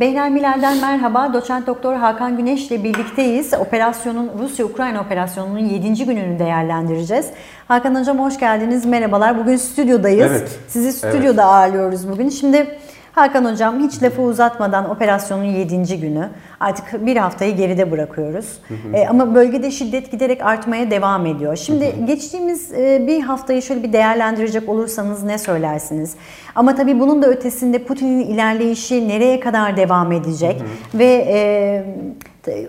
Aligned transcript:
Beynel 0.00 0.30
Milal'den 0.30 0.80
merhaba. 0.80 1.32
Doçent 1.32 1.66
Doktor 1.66 1.94
Hakan 1.94 2.36
Güneş 2.36 2.70
ile 2.70 2.84
birlikteyiz. 2.84 3.54
Operasyonun 3.54 4.30
Rusya-Ukrayna 4.38 5.00
operasyonunun 5.00 5.58
7. 5.58 6.04
gününü 6.04 6.38
değerlendireceğiz. 6.38 7.26
Hakan 7.68 7.94
Hocam 7.94 8.18
hoş 8.18 8.38
geldiniz. 8.38 8.86
Merhabalar. 8.86 9.38
Bugün 9.38 9.56
stüdyodayız. 9.56 10.30
Evet. 10.30 10.58
Sizi 10.68 10.92
stüdyoda 10.92 11.28
evet. 11.28 11.38
ağırlıyoruz 11.38 12.08
bugün. 12.08 12.28
Şimdi 12.28 12.78
Hakan 13.12 13.44
Hocam 13.52 13.80
hiç 13.80 14.02
lafı 14.02 14.22
uzatmadan 14.22 14.90
operasyonun 14.90 15.44
7. 15.44 16.00
günü 16.00 16.28
artık 16.60 17.06
bir 17.06 17.16
haftayı 17.16 17.56
geride 17.56 17.90
bırakıyoruz. 17.90 18.58
Hı 18.68 18.74
hı. 18.74 18.96
E, 18.96 19.08
ama 19.08 19.34
bölgede 19.34 19.70
şiddet 19.70 20.12
giderek 20.12 20.42
artmaya 20.42 20.90
devam 20.90 21.26
ediyor. 21.26 21.56
Şimdi 21.56 21.96
hı 21.96 22.02
hı. 22.02 22.06
geçtiğimiz 22.06 22.72
e, 22.72 23.04
bir 23.06 23.20
haftayı 23.20 23.62
şöyle 23.62 23.82
bir 23.82 23.92
değerlendirecek 23.92 24.68
olursanız 24.68 25.22
ne 25.22 25.38
söylersiniz? 25.38 26.14
Ama 26.54 26.74
tabii 26.74 27.00
bunun 27.00 27.22
da 27.22 27.26
ötesinde 27.26 27.84
Putin'in 27.84 28.20
ilerleyişi 28.20 29.08
nereye 29.08 29.40
kadar 29.40 29.76
devam 29.76 30.12
edecek? 30.12 30.60
Hı 30.60 30.64
hı. 30.64 30.98
Ve 30.98 31.26
e, 31.28 31.84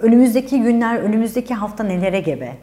önümüzdeki 0.02 0.62
günler, 0.62 0.98
önümüzdeki 0.98 1.54
hafta 1.54 1.84
nelere 1.84 2.20
gebe? 2.20 2.54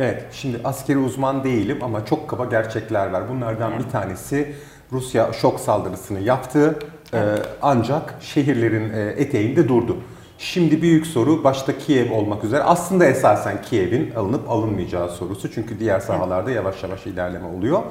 Evet, 0.00 0.24
şimdi 0.32 0.60
askeri 0.64 0.98
uzman 0.98 1.44
değilim 1.44 1.78
ama 1.82 2.04
çok 2.06 2.28
kaba 2.28 2.44
gerçekler 2.44 3.10
var. 3.10 3.22
Bunlardan 3.28 3.72
evet. 3.72 3.84
bir 3.84 3.90
tanesi 3.90 4.54
Rusya 4.92 5.32
şok 5.32 5.60
saldırısını 5.60 6.20
yaptı 6.20 6.78
evet. 7.12 7.48
ancak 7.62 8.14
şehirlerin 8.20 8.90
e, 8.90 9.14
eteğinde 9.16 9.68
durdu. 9.68 9.96
Şimdi 10.38 10.82
büyük 10.82 11.06
soru 11.06 11.44
başta 11.44 11.78
Kiev 11.78 12.12
olmak 12.12 12.44
üzere 12.44 12.62
aslında 12.62 13.04
esasen 13.04 13.62
Kiev'in 13.62 14.14
alınıp 14.14 14.50
alınmayacağı 14.50 15.10
sorusu. 15.10 15.52
Çünkü 15.52 15.80
diğer 15.80 16.00
sahalarda 16.00 16.50
yavaş 16.50 16.82
yavaş 16.82 17.06
ilerleme 17.06 17.46
oluyor. 17.46 17.82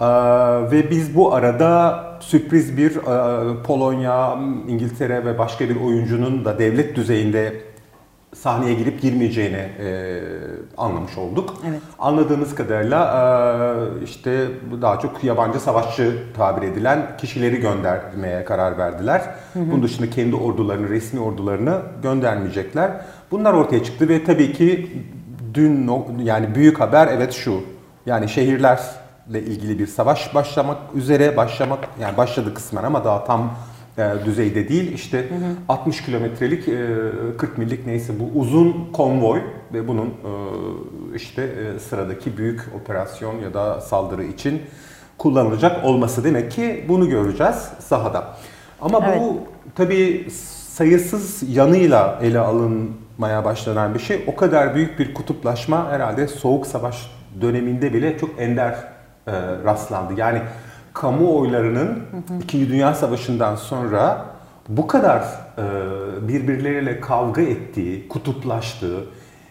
Ee, 0.00 0.06
ve 0.70 0.90
biz 0.90 1.16
bu 1.16 1.34
arada 1.34 2.04
sürpriz 2.20 2.76
bir 2.76 2.96
e, 2.96 3.62
Polonya, 3.62 4.38
İngiltere 4.68 5.24
ve 5.24 5.38
başka 5.38 5.68
bir 5.68 5.76
oyuncunun 5.76 6.44
da 6.44 6.58
devlet 6.58 6.96
düzeyinde 6.96 7.71
sahneye 8.36 8.74
girip 8.74 9.02
girmeyeceğini 9.02 9.56
e, 9.56 10.20
anlamış 10.76 11.18
olduk. 11.18 11.54
Evet. 11.68 11.80
Anladığımız 11.98 12.54
kadarıyla 12.54 13.00
e, 14.00 14.04
işte 14.04 14.46
daha 14.82 14.98
çok 15.00 15.24
yabancı 15.24 15.60
savaşçı 15.60 16.18
tabir 16.36 16.66
edilen 16.66 17.16
kişileri 17.18 17.60
göndermeye 17.60 18.44
karar 18.44 18.78
verdiler. 18.78 19.20
Hı 19.52 19.58
hı. 19.58 19.70
Bunun 19.70 19.82
dışında 19.82 20.10
kendi 20.10 20.36
ordularını, 20.36 20.88
resmi 20.88 21.20
ordularını 21.20 21.80
göndermeyecekler. 22.02 22.90
Bunlar 23.30 23.52
ortaya 23.52 23.84
çıktı 23.84 24.08
ve 24.08 24.24
tabii 24.24 24.52
ki 24.52 24.92
dün 25.54 25.90
yani 26.22 26.54
büyük 26.54 26.80
haber 26.80 27.08
evet 27.08 27.32
şu. 27.32 27.60
Yani 28.06 28.28
şehirlerle 28.28 29.42
ilgili 29.42 29.78
bir 29.78 29.86
savaş 29.86 30.34
başlamak 30.34 30.78
üzere 30.94 31.36
başlamak 31.36 31.78
yani 32.00 32.16
başladı 32.16 32.54
kısmen 32.54 32.84
ama 32.84 33.04
daha 33.04 33.24
tam 33.24 33.54
düzeyde 34.24 34.68
değil. 34.68 34.92
İşte 34.92 35.18
hı 35.18 35.22
hı. 35.22 35.54
60 35.68 36.04
kilometrelik, 36.04 36.68
e, 36.68 36.86
40 37.38 37.58
millik 37.58 37.86
neyse 37.86 38.12
bu 38.20 38.40
uzun 38.40 38.88
konvoy 38.92 39.40
ve 39.72 39.88
bunun 39.88 40.06
e, 40.06 40.12
işte 41.16 41.42
e, 41.42 41.78
sıradaki 41.78 42.36
büyük 42.36 42.60
operasyon 42.82 43.40
ya 43.40 43.54
da 43.54 43.80
saldırı 43.80 44.24
için 44.24 44.62
kullanılacak 45.18 45.84
olması 45.84 46.24
demek 46.24 46.52
ki 46.52 46.84
bunu 46.88 47.08
göreceğiz 47.08 47.68
sahada. 47.78 48.36
Ama 48.80 49.00
evet. 49.06 49.20
bu 49.20 49.40
tabii 49.74 50.26
sayısız 50.68 51.56
yanıyla 51.56 52.18
ele 52.22 52.38
alınmaya 52.38 53.44
başlanan 53.44 53.94
bir 53.94 53.98
şey. 53.98 54.24
O 54.26 54.36
kadar 54.36 54.74
büyük 54.74 54.98
bir 54.98 55.14
kutuplaşma 55.14 55.90
herhalde 55.90 56.28
Soğuk 56.28 56.66
Savaş 56.66 57.10
döneminde 57.40 57.94
bile 57.94 58.18
çok 58.18 58.30
ender 58.40 58.72
e, 59.26 59.32
rastlandı. 59.64 60.12
Yani 60.16 60.42
kamuoylarının 60.94 61.98
İkinci 62.42 62.68
Dünya 62.68 62.94
Savaşı'ndan 62.94 63.56
sonra 63.56 64.24
bu 64.68 64.86
kadar 64.86 65.20
e, 65.58 66.28
birbirleriyle 66.28 67.00
kavga 67.00 67.42
ettiği, 67.42 68.08
kutuplaştığı, 68.08 69.04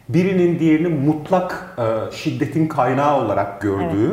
birinin 0.09 0.59
diğerini 0.59 0.88
mutlak 0.88 1.75
e, 1.78 2.16
şiddetin 2.16 2.68
kaynağı 2.68 3.25
olarak 3.25 3.62
gördüğü 3.62 4.12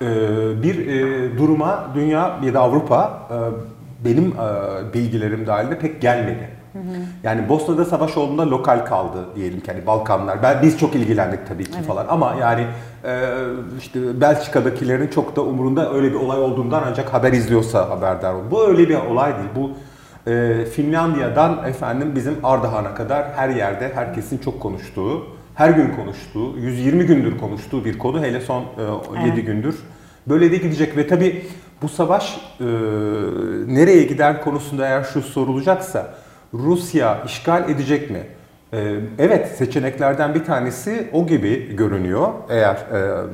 evet. 0.00 0.62
bir 0.62 1.38
duruma 1.38 1.86
dünya 1.94 2.38
ya 2.44 2.54
da 2.54 2.60
Avrupa 2.60 3.28
benim 4.04 4.34
bilgilerim 4.94 5.46
dahilinde 5.46 5.78
pek 5.78 6.02
gelmedi. 6.02 6.48
Yani 7.22 7.48
Bosna'da 7.48 7.84
savaş 7.84 8.16
olduğunda 8.16 8.50
lokal 8.50 8.86
kaldı 8.86 9.26
diyelim 9.36 9.60
ki 9.60 9.72
hani 9.72 9.86
Balkanlar. 9.86 10.42
Ben 10.42 10.62
biz 10.62 10.78
çok 10.78 10.94
ilgilendik 10.94 11.46
tabii 11.48 11.64
ki 11.64 11.70
evet. 11.76 11.86
falan 11.86 12.06
ama 12.08 12.36
yani 12.40 12.66
e, 13.04 13.30
işte 13.78 14.20
Belçika'dakilerin 14.20 15.08
çok 15.08 15.36
da 15.36 15.42
umurunda 15.42 15.92
öyle 15.92 16.10
bir 16.10 16.14
olay 16.14 16.40
olduğundan 16.40 16.82
ancak 16.86 17.14
haber 17.14 17.32
izliyorsa 17.32 17.90
haberdar 17.90 18.34
olur. 18.34 18.50
Bu 18.50 18.66
öyle 18.68 18.88
bir 18.88 18.94
olay 18.94 19.32
değil. 19.34 19.48
Bu 19.56 19.70
e, 20.30 20.64
Finlandiya'dan 20.64 21.64
efendim 21.68 22.12
bizim 22.14 22.34
Ardahan'a 22.42 22.94
kadar 22.94 23.32
her 23.36 23.48
yerde 23.48 23.92
herkesin 23.94 24.38
çok 24.38 24.60
konuştuğu, 24.60 25.26
her 25.54 25.70
gün 25.70 25.94
konuştuğu, 25.96 26.56
120 26.58 27.06
gündür 27.06 27.38
konuştuğu 27.38 27.84
bir 27.84 27.98
konu 27.98 28.22
hele 28.22 28.40
son 28.40 28.62
e, 28.62 28.64
evet. 29.18 29.26
7 29.26 29.42
gündür. 29.42 29.76
Böyle 30.26 30.50
de 30.50 30.56
gidecek 30.56 30.96
ve 30.96 31.06
tabii 31.06 31.44
bu 31.82 31.88
savaş 31.88 32.40
e, 32.60 32.64
nereye 33.66 34.02
gider 34.02 34.44
konusunda 34.44 34.86
eğer 34.86 35.02
şu 35.02 35.22
sorulacaksa 35.22 36.14
Rusya 36.54 37.22
işgal 37.26 37.70
edecek 37.70 38.10
mi? 38.10 38.20
Ee, 38.72 39.00
evet 39.18 39.48
seçeneklerden 39.48 40.34
bir 40.34 40.44
tanesi 40.44 41.08
o 41.12 41.26
gibi 41.26 41.76
görünüyor 41.76 42.28
eğer 42.48 42.74
e, 42.74 43.24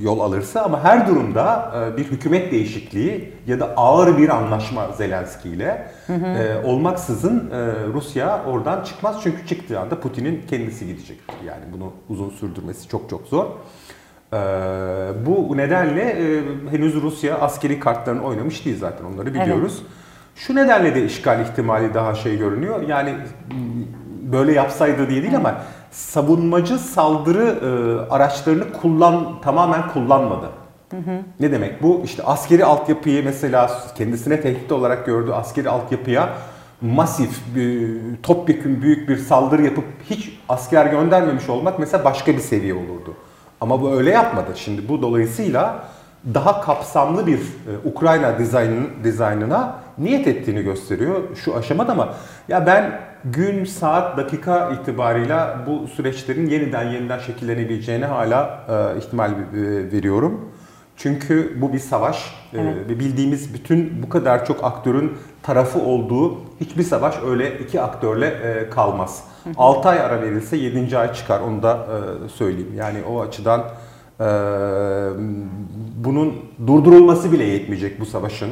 yol 0.00 0.20
alırsa 0.20 0.62
ama 0.62 0.84
her 0.84 1.08
durumda 1.08 1.72
e, 1.76 1.96
bir 1.96 2.04
hükümet 2.04 2.52
değişikliği 2.52 3.32
ya 3.46 3.60
da 3.60 3.74
ağır 3.76 4.18
bir 4.18 4.28
anlaşma 4.28 4.88
Zelenski 4.92 5.48
ile 5.48 5.86
hı 6.06 6.12
hı. 6.12 6.26
E, 6.26 6.66
olmaksızın 6.66 7.50
Rusya 7.94 8.44
oradan 8.44 8.84
çıkmaz 8.84 9.16
çünkü 9.22 9.46
çıktığı 9.46 9.80
anda 9.80 10.00
Putin'in 10.00 10.42
kendisi 10.50 10.86
gidecektir. 10.86 11.36
Yani 11.46 11.64
bunu 11.72 11.92
uzun 12.08 12.30
sürdürmesi 12.30 12.88
çok 12.88 13.10
çok 13.10 13.26
zor. 13.26 13.46
Bu 15.26 15.56
nedenle 15.56 16.16
henüz 16.70 16.94
Rusya 16.94 17.38
askeri 17.38 17.80
kartlarını 17.80 18.22
oynamış 18.22 18.64
değil 18.64 18.78
zaten 18.78 19.04
onları 19.04 19.34
biliyoruz. 19.34 19.78
Evet. 19.80 20.01
Şu 20.36 20.54
nedenle 20.54 20.94
de 20.94 21.04
işgal 21.04 21.40
ihtimali 21.40 21.94
daha 21.94 22.14
şey 22.14 22.38
görünüyor. 22.38 22.88
Yani 22.88 23.14
böyle 24.32 24.52
yapsaydı 24.52 25.08
diye 25.10 25.22
değil 25.22 25.36
ama 25.36 25.54
savunmacı 25.90 26.78
saldırı 26.78 27.44
e, 27.44 28.12
araçlarını 28.12 28.72
kullan 28.72 29.40
tamamen 29.40 29.88
kullanmadı. 29.88 30.46
Hı 30.90 30.96
hı. 30.96 31.22
Ne 31.40 31.52
demek 31.52 31.82
bu? 31.82 32.02
İşte 32.04 32.22
askeri 32.22 32.64
altyapıyı 32.64 33.24
mesela 33.24 33.80
kendisine 33.94 34.40
tehdit 34.40 34.72
olarak 34.72 35.06
gördüğü 35.06 35.32
askeri 35.32 35.68
altyapıya 35.68 36.28
masif, 36.80 37.40
topyekun 38.22 38.82
büyük 38.82 39.08
bir 39.08 39.16
saldırı 39.16 39.62
yapıp 39.62 39.84
hiç 40.10 40.38
asker 40.48 40.86
göndermemiş 40.86 41.48
olmak 41.48 41.78
mesela 41.78 42.04
başka 42.04 42.32
bir 42.32 42.40
seviye 42.40 42.74
olurdu. 42.74 43.14
Ama 43.60 43.82
bu 43.82 43.92
öyle 43.92 44.10
yapmadı. 44.10 44.50
Şimdi 44.54 44.88
bu 44.88 45.02
dolayısıyla 45.02 45.84
daha 46.34 46.60
kapsamlı 46.60 47.26
bir 47.26 47.38
e, 47.38 47.88
Ukrayna 47.88 48.38
dizaynın, 48.38 48.88
dizaynına 49.04 49.74
niyet 49.98 50.26
ettiğini 50.26 50.62
gösteriyor 50.62 51.36
şu 51.44 51.56
aşamada 51.56 51.92
ama 51.92 52.14
ya 52.48 52.66
ben 52.66 53.00
gün, 53.24 53.64
saat, 53.64 54.16
dakika 54.16 54.70
itibarıyla 54.70 55.58
bu 55.66 55.88
süreçlerin 55.88 56.46
yeniden 56.46 56.84
yeniden 56.84 57.18
şekillenebileceğine 57.18 58.06
hala 58.06 58.64
e, 58.68 58.98
ihtimal 58.98 59.30
e, 59.30 59.36
veriyorum. 59.92 60.52
Çünkü 60.96 61.60
bu 61.60 61.72
bir 61.72 61.78
savaş 61.78 62.34
evet. 62.54 62.88
ve 62.88 62.98
bildiğimiz 62.98 63.54
bütün 63.54 64.02
bu 64.02 64.08
kadar 64.08 64.46
çok 64.46 64.64
aktörün 64.64 65.12
tarafı 65.42 65.78
olduğu 65.78 66.38
hiçbir 66.60 66.82
savaş 66.82 67.14
öyle 67.26 67.58
iki 67.58 67.80
aktörle 67.80 68.26
e, 68.26 68.70
kalmaz. 68.70 69.24
6 69.56 69.88
ay 69.88 70.00
ara 70.00 70.22
verilse 70.22 70.56
7. 70.56 70.98
ay 70.98 71.12
çıkar 71.12 71.40
onu 71.40 71.62
da 71.62 71.86
e, 72.24 72.28
söyleyeyim. 72.28 72.72
Yani 72.76 72.98
o 73.10 73.20
açıdan 73.20 73.60
e, 74.20 74.24
bunun 75.96 76.34
durdurulması 76.66 77.32
bile 77.32 77.44
yetmeyecek 77.44 78.00
bu 78.00 78.06
savaşın 78.06 78.50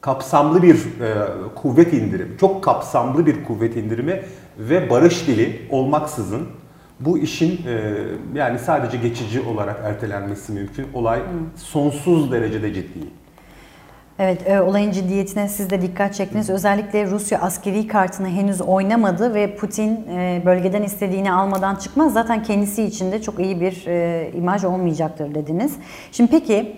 kapsamlı 0.00 0.62
bir 0.62 0.74
e, 0.74 1.14
kuvvet 1.54 1.92
indirimi, 1.92 2.38
çok 2.38 2.64
kapsamlı 2.64 3.26
bir 3.26 3.44
kuvvet 3.44 3.76
indirimi 3.76 4.22
ve 4.58 4.90
barış 4.90 5.26
dili 5.26 5.62
olmaksızın 5.70 6.42
bu 7.00 7.18
işin 7.18 7.66
e, 7.66 7.94
yani 8.34 8.58
sadece 8.58 8.96
geçici 8.96 9.40
olarak 9.40 9.80
ertelenmesi 9.84 10.52
mümkün. 10.52 10.86
Olay 10.94 11.22
sonsuz 11.56 12.32
derecede 12.32 12.74
ciddi. 12.74 13.23
Evet, 14.18 14.50
e, 14.50 14.60
olayın 14.60 14.90
ciddiyetine 14.90 15.48
siz 15.48 15.70
de 15.70 15.82
dikkat 15.82 16.14
çektiniz. 16.14 16.50
Özellikle 16.50 17.10
Rusya 17.10 17.40
askeri 17.40 17.86
kartını 17.86 18.28
henüz 18.28 18.60
oynamadı 18.60 19.34
ve 19.34 19.56
Putin 19.56 19.90
e, 19.90 20.42
bölgeden 20.44 20.82
istediğini 20.82 21.32
almadan 21.32 21.74
çıkmaz. 21.74 22.12
Zaten 22.12 22.42
kendisi 22.42 22.82
için 22.82 23.12
de 23.12 23.22
çok 23.22 23.40
iyi 23.40 23.60
bir 23.60 23.86
e, 23.86 24.30
imaj 24.36 24.64
olmayacaktır 24.64 25.34
dediniz. 25.34 25.72
Şimdi 26.12 26.30
peki 26.30 26.76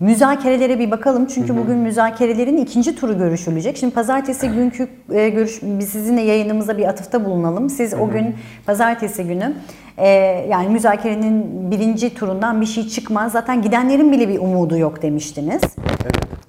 müzakerelere 0.00 0.78
bir 0.78 0.90
bakalım. 0.90 1.26
Çünkü 1.26 1.56
bugün 1.56 1.76
müzakerelerin 1.76 2.56
ikinci 2.56 2.96
turu 2.96 3.18
görüşülecek. 3.18 3.76
Şimdi 3.76 3.94
pazartesi 3.94 4.48
günkü 4.48 4.88
e, 5.12 5.28
görüş 5.28 5.60
biz 5.62 5.88
sizinle 5.88 6.22
yayınımıza 6.22 6.78
bir 6.78 6.84
atıfta 6.84 7.24
bulunalım. 7.24 7.70
Siz 7.70 7.94
o 7.94 8.10
gün 8.10 8.34
pazartesi 8.66 9.24
günü 9.24 9.54
e, 9.98 10.08
yani 10.50 10.68
müzakerenin 10.68 11.70
birinci 11.70 12.14
turundan 12.14 12.60
bir 12.60 12.66
şey 12.66 12.88
çıkmaz. 12.88 13.32
Zaten 13.32 13.62
gidenlerin 13.62 14.12
bile 14.12 14.28
bir 14.28 14.38
umudu 14.38 14.78
yok 14.78 15.02
demiştiniz. 15.02 15.62
Evet. 16.02 16.41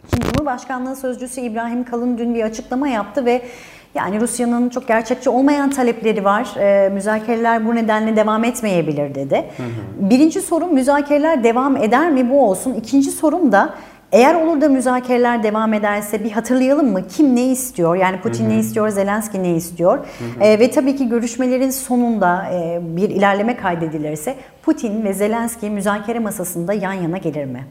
Cumhurbaşkanlığı 0.44 0.96
Sözcüsü 0.96 1.42
İbrahim 1.42 1.84
Kalın 1.84 2.18
dün 2.18 2.36
bir 2.36 2.44
açıklama 2.44 2.88
yaptı 2.88 3.26
ve 3.26 3.42
Yani 3.96 4.22
Rusya'nın 4.22 4.70
çok 4.70 4.88
gerçekçi 4.88 5.30
olmayan 5.30 5.70
talepleri 5.70 6.24
var. 6.24 6.56
E, 6.60 6.90
müzakereler 6.90 7.68
bu 7.68 7.76
nedenle 7.76 8.16
devam 8.16 8.44
etmeyebilir 8.44 9.16
dedi. 9.16 9.36
Hı 9.58 9.64
hı. 9.64 10.10
Birinci 10.10 10.42
sorum 10.42 10.74
müzakereler 10.74 11.44
devam 11.44 11.78
eder 11.78 12.12
mi 12.12 12.30
bu 12.30 12.50
olsun. 12.50 12.74
İkinci 12.74 13.12
sorum 13.12 13.52
da 13.52 13.74
eğer 14.12 14.36
olur 14.36 14.62
da 14.62 14.70
müzakereler 14.70 15.44
devam 15.44 15.74
ederse 15.74 16.24
bir 16.24 16.32
hatırlayalım 16.32 16.92
mı? 16.92 17.08
Kim 17.08 17.36
ne 17.36 17.46
istiyor? 17.46 17.96
Yani 17.96 18.22
Putin 18.22 18.44
hı 18.44 18.48
hı. 18.48 18.54
ne 18.54 18.60
istiyor, 18.60 18.90
Zelenski 18.90 19.44
ne 19.44 19.56
istiyor? 19.56 19.98
Hı 19.98 20.40
hı. 20.40 20.44
E, 20.44 20.60
ve 20.60 20.72
tabii 20.72 20.96
ki 20.96 21.10
görüşmelerin 21.10 21.70
sonunda 21.70 22.46
e, 22.54 22.80
bir 22.82 23.10
ilerleme 23.10 23.58
kaydedilirse 23.58 24.36
Putin 24.64 25.04
ve 25.04 25.14
Zelenski 25.14 25.70
müzakere 25.70 26.20
masasında 26.20 26.74
yan 26.74 26.94
yana 26.94 27.18
gelir 27.18 27.46
mi? 27.46 27.64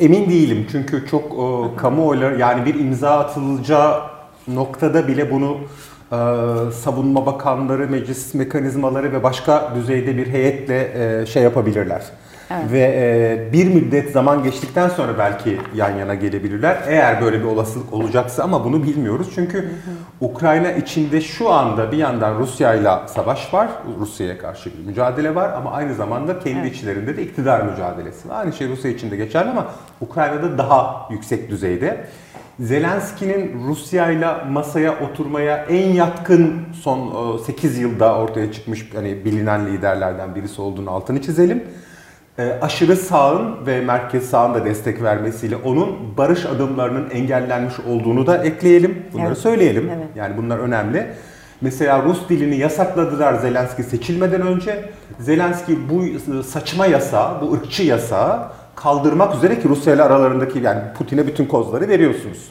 Emin 0.00 0.30
değilim 0.30 0.66
çünkü 0.72 1.06
çok 1.10 1.32
kamuoyları 1.78 2.38
yani 2.38 2.66
bir 2.66 2.74
imza 2.74 3.18
atılacağı 3.18 4.02
noktada 4.48 5.08
bile 5.08 5.30
bunu 5.30 5.56
savunma 6.72 7.26
bakanları, 7.26 7.88
meclis 7.88 8.34
mekanizmaları 8.34 9.12
ve 9.12 9.22
başka 9.22 9.72
düzeyde 9.74 10.16
bir 10.16 10.26
heyetle 10.26 11.26
şey 11.26 11.42
yapabilirler. 11.42 12.02
Evet. 12.60 12.72
Ve 12.72 12.80
e, 12.80 13.52
bir 13.52 13.74
müddet 13.74 14.12
zaman 14.12 14.42
geçtikten 14.42 14.88
sonra 14.88 15.18
belki 15.18 15.60
yan 15.74 15.96
yana 15.96 16.14
gelebilirler. 16.14 16.78
Eğer 16.86 17.22
böyle 17.22 17.40
bir 17.40 17.44
olasılık 17.44 17.92
olacaksa 17.92 18.42
ama 18.42 18.64
bunu 18.64 18.82
bilmiyoruz. 18.82 19.28
Çünkü 19.34 19.58
hı 19.58 19.62
hı. 19.62 19.70
Ukrayna 20.20 20.72
içinde 20.72 21.20
şu 21.20 21.50
anda 21.50 21.92
bir 21.92 21.96
yandan 21.96 22.38
Rusya 22.38 22.74
ile 22.74 22.90
savaş 23.06 23.54
var. 23.54 23.68
Rusya'ya 24.00 24.38
karşı 24.38 24.70
bir 24.78 24.86
mücadele 24.86 25.34
var 25.34 25.52
ama 25.52 25.72
aynı 25.72 25.94
zamanda 25.94 26.38
kendi 26.38 26.58
evet. 26.58 26.74
içlerinde 26.74 27.16
de 27.16 27.22
iktidar 27.22 27.62
mücadelesi 27.62 28.28
var. 28.28 28.40
Aynı 28.40 28.52
şey 28.52 28.68
Rusya 28.68 28.90
için 28.90 29.10
de 29.10 29.16
geçerli 29.16 29.50
ama 29.50 29.66
Ukrayna'da 30.00 30.58
daha 30.58 31.08
yüksek 31.10 31.50
düzeyde. 31.50 32.06
Zelenski'nin 32.60 33.68
Rusya 33.68 34.10
ile 34.10 34.28
masaya 34.50 35.00
oturmaya 35.00 35.56
en 35.56 35.92
yatkın 35.92 36.62
son 36.82 37.38
8 37.38 37.78
yılda 37.78 38.18
ortaya 38.18 38.52
çıkmış 38.52 38.90
hani 38.94 39.24
bilinen 39.24 39.66
liderlerden 39.66 40.34
birisi 40.34 40.62
olduğunu 40.62 40.90
altını 40.90 41.22
çizelim 41.22 41.58
e, 41.58 41.62
aşırı 42.60 42.96
sağın 42.96 43.66
ve 43.66 43.80
merkez 43.80 44.30
sağın 44.30 44.54
da 44.54 44.64
destek 44.64 45.02
vermesiyle 45.02 45.56
onun 45.56 46.16
barış 46.16 46.46
adımlarının 46.46 47.10
engellenmiş 47.10 47.74
olduğunu 47.80 48.26
da 48.26 48.44
ekleyelim. 48.44 49.06
Bunları 49.12 49.26
evet. 49.26 49.38
söyleyelim. 49.38 49.90
Evet. 49.96 50.06
Yani 50.16 50.36
bunlar 50.36 50.58
önemli. 50.58 51.06
Mesela 51.60 52.02
Rus 52.02 52.28
dilini 52.28 52.56
yasakladılar 52.56 53.34
Zelenski 53.34 53.82
seçilmeden 53.82 54.42
önce. 54.42 54.90
Zelenski 55.20 55.78
bu 55.90 56.02
saçma 56.42 56.86
yasa, 56.86 57.40
bu 57.42 57.52
ırkçı 57.52 57.82
yasa 57.82 58.52
kaldırmak 58.74 59.34
üzere 59.34 59.60
ki 59.60 59.68
Rusya 59.68 59.94
ile 59.94 60.02
aralarındaki 60.02 60.58
yani 60.58 60.80
Putin'e 60.98 61.26
bütün 61.26 61.46
kozları 61.46 61.88
veriyorsunuz. 61.88 62.50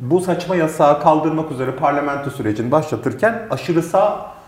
Bu 0.00 0.20
saçma 0.20 0.56
yasağı 0.56 1.02
kaldırmak 1.02 1.52
üzere 1.52 1.72
parlamento 1.72 2.30
sürecini 2.30 2.70
başlatırken 2.70 3.42
aşırı 3.50 3.82
sağ 3.82 4.16
ee, 4.16 4.41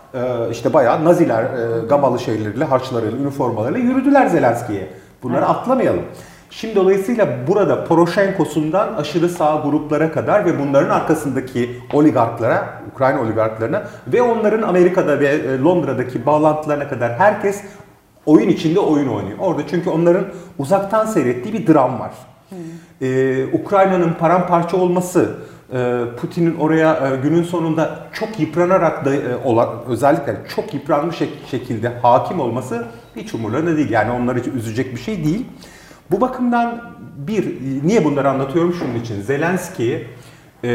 işte 0.51 0.73
bayağı 0.73 1.05
Naziler 1.05 1.43
e, 1.43 1.87
gamalı 1.89 2.19
şeyleriyle, 2.19 2.63
harçlarıyla, 2.63 3.17
üniformalarıyla 3.17 3.79
yürüdüler 3.79 4.27
Zelenski'ye. 4.27 4.87
Bunları 5.23 5.45
evet. 5.45 5.49
atlamayalım. 5.49 6.03
Şimdi 6.49 6.75
dolayısıyla 6.75 7.27
burada 7.47 7.83
Poroshenko'sundan 7.83 8.93
aşırı 8.93 9.29
sağ 9.29 9.55
gruplara 9.55 10.11
kadar 10.11 10.45
ve 10.45 10.59
bunların 10.59 10.89
arkasındaki 10.89 11.79
oligarklara, 11.93 12.81
Ukrayna 12.93 13.21
oligarklarına 13.21 13.83
ve 14.07 14.21
onların 14.21 14.61
Amerika'da 14.61 15.19
ve 15.19 15.27
e, 15.27 15.59
Londra'daki 15.59 16.25
bağlantılarına 16.25 16.87
kadar 16.87 17.13
herkes 17.13 17.61
oyun 18.25 18.49
içinde 18.49 18.79
oyun 18.79 19.07
oynuyor. 19.07 19.37
Orada 19.39 19.61
çünkü 19.67 19.89
onların 19.89 20.25
uzaktan 20.57 21.05
seyrettiği 21.05 21.53
bir 21.53 21.73
dram 21.73 21.99
var. 21.99 22.11
Hmm. 22.49 22.57
Ee, 23.01 23.45
Ukrayna'nın 23.53 24.13
paramparça 24.13 24.77
olması, 24.77 25.21
ee, 25.21 25.54
Putin'in 26.17 26.55
oraya 26.55 26.93
e, 26.93 27.15
günün 27.23 27.43
sonunda 27.43 27.99
çok 28.13 28.39
yıpranarak 28.39 29.05
da 29.05 29.15
e, 29.15 29.35
olan 29.45 29.69
özellikle 29.87 30.37
çok 30.55 30.73
yıpranmış 30.73 31.17
şekilde 31.51 31.89
hakim 31.89 32.39
olması 32.39 32.85
hiç 33.15 33.33
umurlarında 33.33 33.77
değil. 33.77 33.89
Yani 33.89 34.11
onları 34.11 34.39
hiç 34.39 34.47
üzecek 34.47 34.95
bir 34.95 34.99
şey 34.99 35.23
değil. 35.23 35.45
Bu 36.11 36.21
bakımdan 36.21 36.81
bir, 37.17 37.61
niye 37.83 38.05
bunları 38.05 38.29
anlatıyorum 38.29 38.73
şunun 38.73 38.95
için. 38.95 39.21
Zelenski 39.21 40.07
e, 40.63 40.69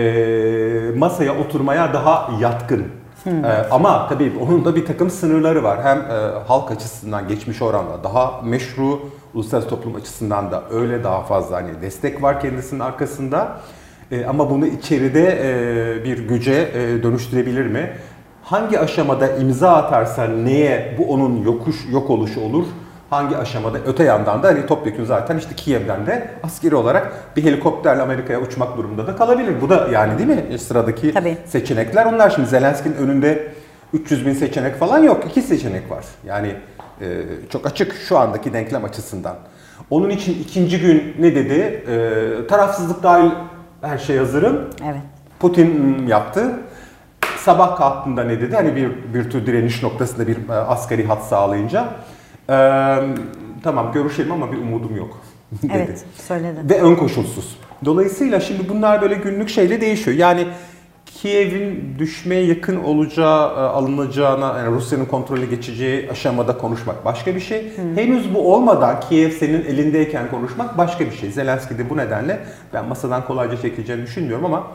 masaya 0.96 1.38
oturmaya 1.38 1.94
daha 1.94 2.30
yatkın. 2.40 2.84
Hmm. 3.24 3.32
Ama 3.70 4.08
tabii 4.08 4.32
onun 4.40 4.64
da 4.64 4.76
bir 4.76 4.86
takım 4.86 5.10
sınırları 5.10 5.62
var. 5.62 5.82
Hem 5.82 6.04
halk 6.48 6.70
açısından 6.70 7.28
geçmiş 7.28 7.62
oranla 7.62 8.04
daha 8.04 8.42
meşru, 8.42 9.00
uluslararası 9.34 9.70
toplum 9.70 9.94
açısından 9.94 10.50
da 10.50 10.62
öyle 10.70 11.04
daha 11.04 11.22
fazla 11.22 11.56
hani 11.56 11.80
destek 11.82 12.22
var 12.22 12.40
kendisinin 12.40 12.80
arkasında. 12.80 13.60
E, 14.10 14.24
ama 14.24 14.50
bunu 14.50 14.66
içeride 14.66 15.38
e, 15.42 16.04
bir 16.04 16.18
güce 16.28 16.68
e, 16.74 17.02
dönüştürebilir 17.02 17.66
mi? 17.66 17.90
Hangi 18.42 18.78
aşamada 18.78 19.36
imza 19.36 19.72
atarsa 19.72 20.26
neye 20.26 20.94
bu 20.98 21.12
onun 21.12 21.42
yokuş 21.42 21.76
yok 21.92 22.10
oluşu 22.10 22.40
olur? 22.40 22.64
Hangi 23.10 23.36
aşamada 23.36 23.78
öte 23.86 24.04
yandan 24.04 24.42
da 24.42 24.48
hani 24.48 24.66
topyekun 24.66 25.04
zaten 25.04 25.38
işte 25.38 25.54
Kiev'den 25.56 26.06
de 26.06 26.28
askeri 26.42 26.74
olarak 26.74 27.12
bir 27.36 27.44
helikopterle 27.44 28.02
Amerika'ya 28.02 28.40
uçmak 28.40 28.76
durumunda 28.76 29.06
da 29.06 29.16
kalabilir. 29.16 29.54
Bu 29.60 29.68
da 29.70 29.88
yani 29.92 30.18
değil 30.18 30.28
mi 30.28 30.58
sıradaki 30.58 31.14
Tabii. 31.14 31.36
seçenekler 31.44 32.06
onlar. 32.06 32.30
Şimdi 32.30 32.48
Zelenski'nin 32.48 32.94
önünde 32.94 33.48
300 33.92 34.26
bin 34.26 34.32
seçenek 34.32 34.76
falan 34.76 35.02
yok. 35.02 35.24
İki 35.30 35.42
seçenek 35.42 35.90
var. 35.90 36.04
Yani 36.26 36.54
e, 37.00 37.06
çok 37.50 37.66
açık 37.66 37.94
şu 38.08 38.18
andaki 38.18 38.52
denklem 38.52 38.84
açısından. 38.84 39.36
Onun 39.90 40.10
için 40.10 40.42
ikinci 40.42 40.80
gün 40.80 41.14
ne 41.18 41.34
dedi? 41.34 41.84
E, 41.88 42.46
tarafsızlık 42.46 43.02
dahil 43.02 43.30
her 43.82 43.98
şey 43.98 44.18
hazırım. 44.18 44.70
Evet. 44.84 45.00
Putin 45.40 46.06
yaptı. 46.06 46.60
Sabah 47.36 47.76
kalktığında 47.76 48.24
ne 48.24 48.40
dedi? 48.40 48.54
Hani 48.54 48.76
bir, 48.76 48.90
bir 49.14 49.30
tür 49.30 49.46
direniş 49.46 49.82
noktasında 49.82 50.26
bir 50.26 50.48
e, 50.48 50.52
askeri 50.52 51.06
hat 51.06 51.24
sağlayınca. 51.24 51.88
E, 52.50 52.56
tamam 53.62 53.92
görüşelim 53.92 54.32
ama 54.32 54.52
bir 54.52 54.58
umudum 54.58 54.96
yok 54.96 55.20
dedi. 55.62 55.72
Evet 55.76 56.04
söyledi. 56.26 56.58
Ve 56.70 56.82
ön 56.82 56.94
koşulsuz. 56.94 57.58
Dolayısıyla 57.84 58.40
şimdi 58.40 58.68
bunlar 58.68 59.02
böyle 59.02 59.14
günlük 59.14 59.48
şeyle 59.48 59.80
değişiyor. 59.80 60.16
Yani 60.16 60.46
Kiev'in 61.22 61.94
düşmeye 61.98 62.46
yakın 62.46 62.76
olacağı, 62.76 63.50
e, 63.50 63.60
alınacağına, 63.60 64.58
yani 64.58 64.74
Rusya'nın 64.76 65.04
kontrolü 65.04 65.50
geçeceği 65.50 66.10
aşamada 66.10 66.58
konuşmak 66.58 67.04
başka 67.04 67.34
bir 67.34 67.40
şey. 67.40 67.72
Hı. 67.76 67.82
Henüz 67.94 68.34
bu 68.34 68.54
olmadan 68.54 69.00
Kiev 69.00 69.30
senin 69.30 69.64
elindeyken 69.64 70.30
konuşmak 70.30 70.78
başka 70.78 71.06
bir 71.06 71.12
şey. 71.12 71.30
Zelenski 71.30 71.78
de 71.78 71.90
bu 71.90 71.96
nedenle 71.96 72.40
ben 72.74 72.84
masadan 72.84 73.26
kolayca 73.26 73.56
çekileceğini 73.56 74.02
düşünmüyorum 74.02 74.44
ama 74.44 74.66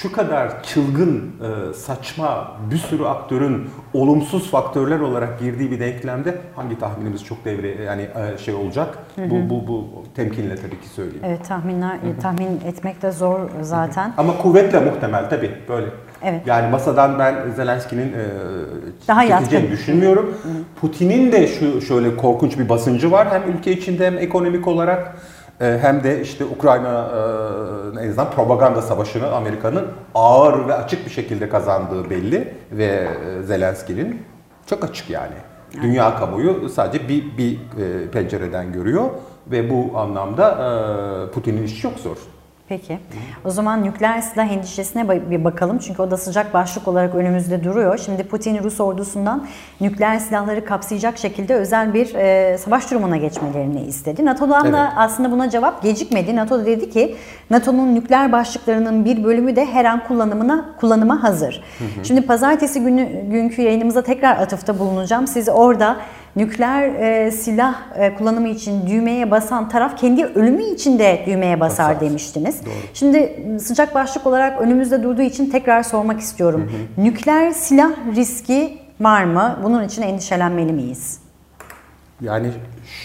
şu 0.00 0.12
kadar 0.12 0.62
çılgın, 0.62 1.32
e, 1.70 1.74
saçma 1.74 2.56
bir 2.70 2.76
sürü 2.76 3.04
aktörün 3.04 3.70
olumsuz 3.94 4.50
faktörler 4.50 5.00
olarak 5.00 5.40
girdiği 5.40 5.70
bir 5.70 5.80
denklemde 5.80 6.38
hangi 6.56 6.78
tahminimiz 6.78 7.24
çok 7.24 7.44
devre 7.44 7.82
yani 7.82 8.02
e, 8.02 8.38
şey 8.38 8.54
olacak? 8.54 8.98
Hı 9.16 9.22
hı. 9.22 9.30
Bu 9.30 9.50
bu 9.50 9.66
bu 9.68 10.04
temkinle 10.16 10.56
tabii 10.56 10.80
ki 10.80 10.88
söyleyeyim. 10.88 11.22
Evet 11.26 11.48
tahminler 11.48 11.94
hı 11.94 12.06
hı. 12.16 12.20
tahmin 12.22 12.60
etmek 12.66 13.02
de 13.02 13.12
zor 13.12 13.40
zaten. 13.62 14.04
Hı 14.04 14.08
hı. 14.08 14.14
Ama 14.16 14.38
kuvvetle 14.38 14.80
muhtemel 14.80 15.30
tabii 15.30 15.50
böyle. 15.68 15.86
Evet. 16.22 16.40
Yani 16.46 16.70
masadan 16.70 17.18
ben 17.18 17.50
Zelenski'nin 17.56 18.12
e, 18.12 18.24
Daha 19.08 19.26
çekeceğini 19.26 19.70
düşünmüyorum. 19.70 20.34
Putin'in 20.80 21.32
de 21.32 21.46
şu 21.46 21.80
şöyle 21.80 22.16
korkunç 22.16 22.58
bir 22.58 22.68
basıncı 22.68 23.10
var 23.10 23.28
hem 23.30 23.52
ülke 23.52 23.72
içinde 23.72 24.06
hem 24.06 24.18
ekonomik 24.18 24.68
olarak. 24.68 25.16
Ee, 25.60 25.78
hem 25.82 26.04
de 26.04 26.22
işte 26.22 26.44
Ukrayna 26.44 27.08
e, 27.98 28.04
en 28.04 28.08
azından 28.08 28.30
propaganda 28.30 28.82
savaşını 28.82 29.32
Amerika'nın 29.32 29.86
ağır 30.14 30.68
ve 30.68 30.74
açık 30.74 31.06
bir 31.06 31.10
şekilde 31.10 31.48
kazandığı 31.48 32.10
belli 32.10 32.54
ve 32.72 32.84
e, 32.84 33.42
Zelenski'nin 33.42 34.22
çok 34.66 34.84
açık 34.84 35.10
yani. 35.10 35.34
Dünya 35.82 36.16
kamuoyu 36.16 36.68
sadece 36.68 37.08
bir, 37.08 37.38
bir 37.38 37.54
e, 37.54 38.10
pencereden 38.10 38.72
görüyor 38.72 39.10
ve 39.46 39.70
bu 39.70 39.98
anlamda 39.98 41.30
Putin'in 41.34 41.62
işi 41.62 41.80
çok 41.80 41.98
zor. 41.98 42.16
Peki. 42.68 42.98
O 43.44 43.50
zaman 43.50 43.84
nükleer 43.84 44.20
silah 44.20 44.52
endişesine 44.52 45.30
bir 45.30 45.44
bakalım. 45.44 45.78
Çünkü 45.78 46.02
o 46.02 46.10
da 46.10 46.16
sıcak 46.16 46.54
başlık 46.54 46.88
olarak 46.88 47.14
önümüzde 47.14 47.64
duruyor. 47.64 47.98
Şimdi 47.98 48.24
Putin 48.24 48.64
Rus 48.64 48.80
ordusundan 48.80 49.46
nükleer 49.80 50.18
silahları 50.18 50.64
kapsayacak 50.64 51.18
şekilde 51.18 51.54
özel 51.54 51.94
bir 51.94 52.14
e, 52.14 52.58
savaş 52.58 52.90
durumuna 52.90 53.16
geçmelerini 53.16 53.82
istedi. 53.82 54.24
NATO'dan 54.24 54.64
evet. 54.64 54.74
da 54.74 54.92
aslında 54.96 55.30
buna 55.30 55.50
cevap 55.50 55.82
gecikmedi. 55.82 56.36
NATO 56.36 56.66
dedi 56.66 56.90
ki 56.90 57.16
NATO'nun 57.50 57.94
nükleer 57.94 58.32
başlıklarının 58.32 59.04
bir 59.04 59.24
bölümü 59.24 59.56
de 59.56 59.66
her 59.66 59.84
an 59.84 60.04
kullanımına 60.04 60.74
kullanıma 60.80 61.22
hazır. 61.22 61.62
Hı 61.78 61.84
hı. 61.84 62.04
Şimdi 62.04 62.22
pazartesi 62.22 62.80
günü 62.80 63.30
günkü 63.30 63.62
yayınımıza 63.62 64.02
tekrar 64.02 64.36
atıfta 64.36 64.78
bulunacağım. 64.78 65.26
Siz 65.26 65.48
orada 65.48 65.96
nükleer 66.36 66.94
e, 66.94 67.30
silah 67.30 67.74
e, 67.96 68.14
kullanımı 68.14 68.48
için 68.48 68.86
düğmeye 68.86 69.30
basan 69.30 69.68
taraf 69.68 70.00
kendi 70.00 70.24
ölümü 70.24 70.62
için 70.62 70.98
de 70.98 71.22
düğmeye 71.26 71.60
basar, 71.60 71.94
basar. 71.94 72.00
demiştiniz. 72.00 72.66
Doğru. 72.66 72.74
Şimdi 72.94 73.40
sıcak 73.60 73.94
başlık 73.94 74.26
olarak 74.26 74.60
önümüzde 74.60 75.02
durduğu 75.02 75.22
için 75.22 75.50
tekrar 75.50 75.82
sormak 75.82 76.20
istiyorum. 76.20 76.60
Hı 76.60 77.00
hı. 77.00 77.04
Nükleer 77.04 77.50
silah 77.50 77.92
riski 78.16 78.78
var 79.00 79.24
mı? 79.24 79.58
Bunun 79.62 79.84
için 79.84 80.02
endişelenmeli 80.02 80.72
miyiz? 80.72 81.20
Yani 82.20 82.50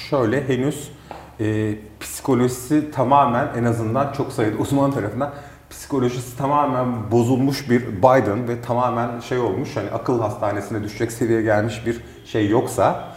şöyle 0.09 0.47
henüz 0.47 0.91
e, 1.39 1.75
psikolojisi 1.99 2.91
tamamen 2.91 3.47
en 3.57 3.63
azından 3.63 4.13
çok 4.13 4.31
sayıda 4.31 4.57
uzman 4.61 4.91
tarafından 4.91 5.33
psikolojisi 5.69 6.37
tamamen 6.37 7.11
bozulmuş 7.11 7.69
bir 7.69 7.87
Biden 7.87 8.47
ve 8.47 8.61
tamamen 8.61 9.19
şey 9.19 9.37
olmuş 9.37 9.69
hani 9.75 9.89
akıl 9.91 10.21
hastanesine 10.21 10.83
düşecek 10.83 11.11
seviyeye 11.11 11.41
gelmiş 11.41 11.85
bir 11.85 12.01
şey 12.25 12.49
yoksa 12.49 13.15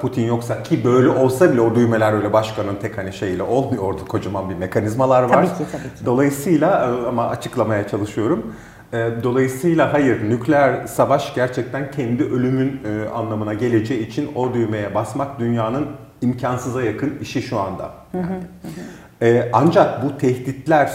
Putin 0.00 0.26
yoksa 0.26 0.62
ki 0.62 0.84
böyle 0.84 1.08
olsa 1.08 1.52
bile 1.52 1.60
o 1.60 1.74
düğmeler 1.74 2.12
öyle 2.12 2.32
başkanın 2.32 2.76
tek 2.82 2.98
hani 2.98 3.12
şeyiyle 3.12 3.42
olmuyor 3.42 3.82
orada 3.82 4.04
kocaman 4.04 4.50
bir 4.50 4.54
mekanizmalar 4.54 5.22
var. 5.22 5.28
Tabii 5.28 5.46
ki 5.46 5.72
tabii 5.72 5.98
ki. 5.98 6.06
Dolayısıyla 6.06 6.68
e, 6.86 7.08
ama 7.08 7.28
açıklamaya 7.28 7.88
çalışıyorum. 7.88 8.54
E, 8.92 9.10
dolayısıyla 9.22 9.92
hayır 9.92 10.30
nükleer 10.30 10.86
savaş 10.86 11.34
gerçekten 11.34 11.90
kendi 11.90 12.24
ölümün 12.24 12.80
anlamına 13.14 13.54
geleceği 13.54 14.06
için 14.06 14.30
o 14.34 14.54
düğmeye 14.54 14.94
basmak 14.94 15.40
dünyanın 15.40 15.86
imkansıza 16.22 16.82
yakın 16.82 17.18
işi 17.22 17.42
şu 17.42 17.60
anda. 17.60 17.90
Yani. 19.20 19.42
Ancak 19.52 20.04
bu 20.04 20.18
tehditler 20.18 20.90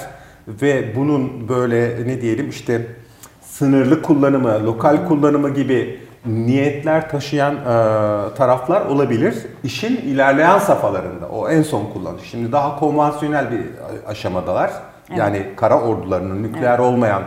ve 0.47 0.95
bunun 0.95 1.49
böyle 1.49 2.07
ne 2.07 2.21
diyelim 2.21 2.49
işte 2.49 2.87
sınırlı 3.41 4.01
kullanımı, 4.01 4.65
lokal 4.65 5.07
kullanımı 5.07 5.49
gibi 5.49 5.99
niyetler 6.25 7.09
taşıyan 7.09 7.55
e, 7.55 7.65
taraflar 8.35 8.85
olabilir. 8.85 9.35
İşin 9.63 9.95
ilerleyen 9.95 10.59
safhalarında, 10.59 11.27
o 11.27 11.49
en 11.49 11.61
son 11.61 11.85
kullanış. 11.93 12.23
Şimdi 12.23 12.51
daha 12.51 12.79
konvansiyonel 12.79 13.51
bir 13.51 13.61
aşamadalar. 14.07 14.71
Evet. 15.09 15.19
Yani 15.19 15.45
kara 15.55 15.81
ordularının 15.81 16.43
nükleer 16.43 16.69
evet. 16.69 16.79
olmayan 16.79 17.23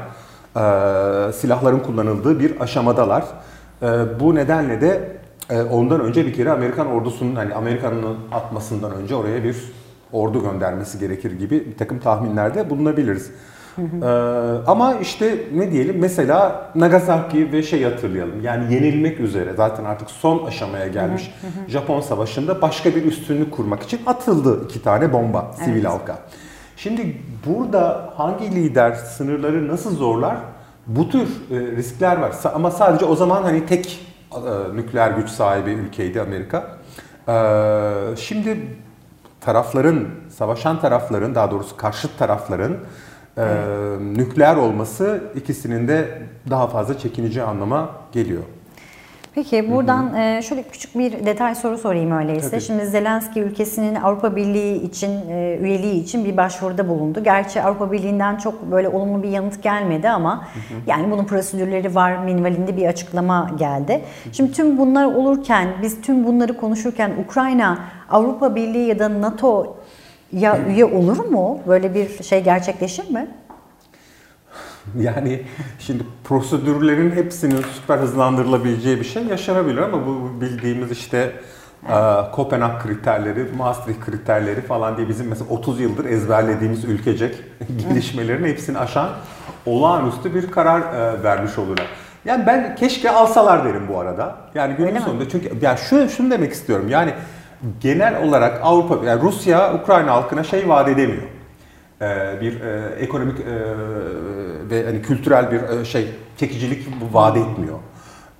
e, 0.56 1.32
silahların 1.32 1.78
kullanıldığı 1.78 2.40
bir 2.40 2.60
aşamadalar. 2.60 3.24
E, 3.82 3.86
bu 4.20 4.34
nedenle 4.34 4.80
de 4.80 5.18
e, 5.50 5.62
ondan 5.62 6.00
önce 6.00 6.26
bir 6.26 6.34
kere 6.34 6.50
Amerikan 6.50 6.86
ordusunun, 6.86 7.34
hani 7.34 7.54
Amerika'nın 7.54 8.16
atmasından 8.32 8.92
önce 8.92 9.14
oraya 9.14 9.44
bir 9.44 9.56
ordu 10.12 10.42
göndermesi 10.42 10.98
gerekir 10.98 11.32
gibi 11.32 11.66
bir 11.66 11.76
takım 11.76 11.98
tahminlerde 11.98 12.70
bulunabiliriz. 12.70 13.30
Ee, 13.78 14.06
ama 14.66 14.94
işte 14.94 15.38
ne 15.54 15.72
diyelim 15.72 15.98
mesela 15.98 16.70
Nagasaki 16.74 17.52
ve 17.52 17.62
şey 17.62 17.84
hatırlayalım 17.84 18.42
yani 18.42 18.74
yenilmek 18.74 19.20
üzere 19.20 19.54
zaten 19.56 19.84
artık 19.84 20.10
son 20.10 20.46
aşamaya 20.46 20.88
gelmiş 20.88 21.34
Japon 21.68 22.00
Savaşı'nda 22.00 22.62
başka 22.62 22.94
bir 22.94 23.04
üstünlük 23.04 23.52
kurmak 23.52 23.82
için 23.82 24.00
atıldı 24.06 24.64
iki 24.64 24.82
tane 24.82 25.12
bomba 25.12 25.52
sivil 25.64 25.72
evet. 25.72 25.84
halka. 25.84 26.18
Şimdi 26.76 27.16
burada 27.46 28.10
hangi 28.16 28.54
lider 28.54 28.92
sınırları 28.92 29.68
nasıl 29.68 29.96
zorlar? 29.96 30.36
Bu 30.86 31.08
tür 31.08 31.28
e, 31.50 31.76
riskler 31.76 32.16
var 32.16 32.32
ama 32.54 32.70
sadece 32.70 33.04
o 33.04 33.16
zaman 33.16 33.42
hani 33.42 33.66
tek 33.66 34.00
e, 34.32 34.76
nükleer 34.76 35.10
güç 35.10 35.28
sahibi 35.28 35.70
ülkeydi 35.70 36.20
Amerika. 36.20 36.66
E, 37.28 37.36
şimdi 38.16 38.76
tarafların, 39.40 40.06
savaşan 40.30 40.80
tarafların, 40.80 41.34
daha 41.34 41.50
doğrusu 41.50 41.76
karşıt 41.76 42.18
tarafların 42.18 42.76
e, 43.38 43.44
nükleer 44.16 44.56
olması 44.56 45.20
ikisinin 45.34 45.88
de 45.88 46.08
daha 46.50 46.66
fazla 46.66 46.98
çekinici 46.98 47.42
anlama 47.42 47.90
geliyor. 48.12 48.42
Peki 49.34 49.72
buradan 49.72 50.02
hı 50.02 50.38
hı. 50.38 50.42
şöyle 50.42 50.62
küçük 50.62 50.98
bir 50.98 51.26
detay 51.26 51.54
soru 51.54 51.78
sorayım 51.78 52.12
öyleyse. 52.12 52.50
Tabii. 52.50 52.60
Şimdi 52.60 52.86
Zelenski 52.86 53.40
ülkesinin 53.40 53.94
Avrupa 53.94 54.36
Birliği 54.36 54.82
için 54.82 55.30
üyeliği 55.62 56.02
için 56.02 56.24
bir 56.24 56.36
başvuruda 56.36 56.88
bulundu. 56.88 57.24
Gerçi 57.24 57.62
Avrupa 57.62 57.92
Birliği'nden 57.92 58.36
çok 58.36 58.62
böyle 58.70 58.88
olumlu 58.88 59.22
bir 59.22 59.28
yanıt 59.28 59.62
gelmedi 59.62 60.08
ama 60.08 60.36
hı 60.36 60.58
hı. 60.58 60.80
yani 60.86 61.10
bunun 61.10 61.24
prosedürleri 61.24 61.94
var 61.94 62.16
minvalinde 62.16 62.76
bir 62.76 62.86
açıklama 62.86 63.50
geldi. 63.58 64.00
Şimdi 64.32 64.52
tüm 64.52 64.78
bunlar 64.78 65.04
olurken 65.04 65.68
biz 65.82 66.00
tüm 66.00 66.26
bunları 66.26 66.56
konuşurken 66.56 67.12
Ukrayna 67.24 67.78
Avrupa 68.10 68.54
Birliği 68.54 68.88
ya 68.88 68.98
da 68.98 69.20
NATO 69.20 69.77
ya 70.32 70.58
üye 70.68 70.84
olur 70.84 71.24
mu? 71.24 71.60
Böyle 71.68 71.94
bir 71.94 72.22
şey 72.22 72.44
gerçekleşir 72.44 73.10
mi? 73.10 73.28
Yani 75.00 75.42
şimdi 75.78 76.02
prosedürlerin 76.24 77.10
hepsinin 77.10 77.62
süper 77.74 77.98
hızlandırılabileceği 77.98 79.00
bir 79.00 79.04
şey 79.04 79.24
yaşanabilir 79.24 79.78
ama 79.78 80.06
bu 80.06 80.40
bildiğimiz 80.40 80.90
işte. 80.90 81.32
Kopenhag 82.32 82.82
kriterleri, 82.82 83.46
Maastricht 83.56 84.00
kriterleri 84.00 84.60
falan 84.60 84.96
diye 84.96 85.08
bizim 85.08 85.28
mesela 85.28 85.50
30 85.50 85.80
yıldır 85.80 86.04
ezberlediğimiz 86.04 86.84
ülkecek 86.84 87.36
gelişmelerin 87.88 88.44
hepsini 88.44 88.78
aşan 88.78 89.08
olağanüstü 89.66 90.34
bir 90.34 90.50
karar 90.50 90.82
vermiş 91.24 91.58
olurlar. 91.58 91.86
Yani 92.24 92.46
ben 92.46 92.76
keşke 92.76 93.10
alsalar 93.10 93.64
derim 93.64 93.88
bu 93.88 94.00
arada. 94.00 94.36
Yani 94.54 94.74
günün 94.74 94.98
sonunda 94.98 95.28
çünkü 95.28 95.52
yani 95.62 95.78
şu 95.78 96.08
şunu 96.08 96.30
demek 96.30 96.52
istiyorum. 96.52 96.88
Yani 96.88 97.12
genel 97.80 98.28
olarak 98.28 98.60
Avrupa, 98.62 99.06
yani 99.06 99.22
Rusya 99.22 99.74
Ukrayna 99.74 100.12
halkına 100.12 100.44
şey 100.44 100.68
vaat 100.68 100.88
edemiyor. 100.88 101.22
Ee, 102.02 102.40
bir 102.40 102.60
e, 102.60 102.94
ekonomik 103.00 103.40
e, 103.40 103.44
ve 104.70 104.84
hani 104.84 105.02
kültürel 105.02 105.52
bir 105.52 105.80
e, 105.80 105.84
şey 105.84 106.08
çekicilik 106.36 106.86
vaat 107.12 107.36
etmiyor. 107.36 107.78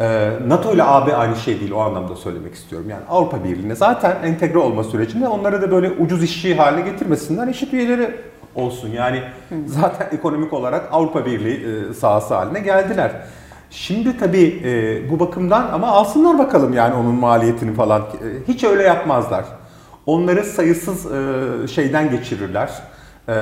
Ee, 0.00 0.30
NATO 0.46 0.74
ile 0.74 0.82
AB 0.84 1.16
aynı 1.16 1.36
şey 1.36 1.60
değil 1.60 1.72
o 1.72 1.80
anlamda 1.80 2.16
söylemek 2.16 2.54
istiyorum. 2.54 2.90
Yani 2.90 3.02
Avrupa 3.08 3.44
Birliği'ne 3.44 3.74
zaten 3.74 4.16
entegre 4.24 4.58
olma 4.58 4.84
sürecinde 4.84 5.28
onları 5.28 5.62
da 5.62 5.70
böyle 5.70 5.90
ucuz 5.90 6.22
işçi 6.22 6.54
haline 6.54 6.90
getirmesinler, 6.90 7.48
eşit 7.48 7.74
üyeleri 7.74 8.16
olsun. 8.54 8.88
Yani 8.88 9.22
zaten 9.66 10.08
ekonomik 10.12 10.52
olarak 10.52 10.88
Avrupa 10.92 11.26
Birliği 11.26 11.66
e, 11.90 11.94
sahası 11.94 12.34
haline 12.34 12.60
geldiler. 12.60 13.12
Şimdi 13.70 14.18
tabii 14.18 14.62
e, 14.64 15.10
bu 15.10 15.20
bakımdan 15.20 15.68
ama 15.72 15.86
alsınlar 15.86 16.38
bakalım 16.38 16.72
yani 16.72 16.94
onun 16.94 17.14
maliyetini 17.14 17.74
falan. 17.74 18.00
E, 18.02 18.06
hiç 18.52 18.64
öyle 18.64 18.82
yapmazlar. 18.82 19.44
Onları 20.06 20.44
sayısız 20.44 21.12
e, 21.12 21.68
şeyden 21.68 22.10
geçirirler. 22.10 22.70
E, 23.28 23.34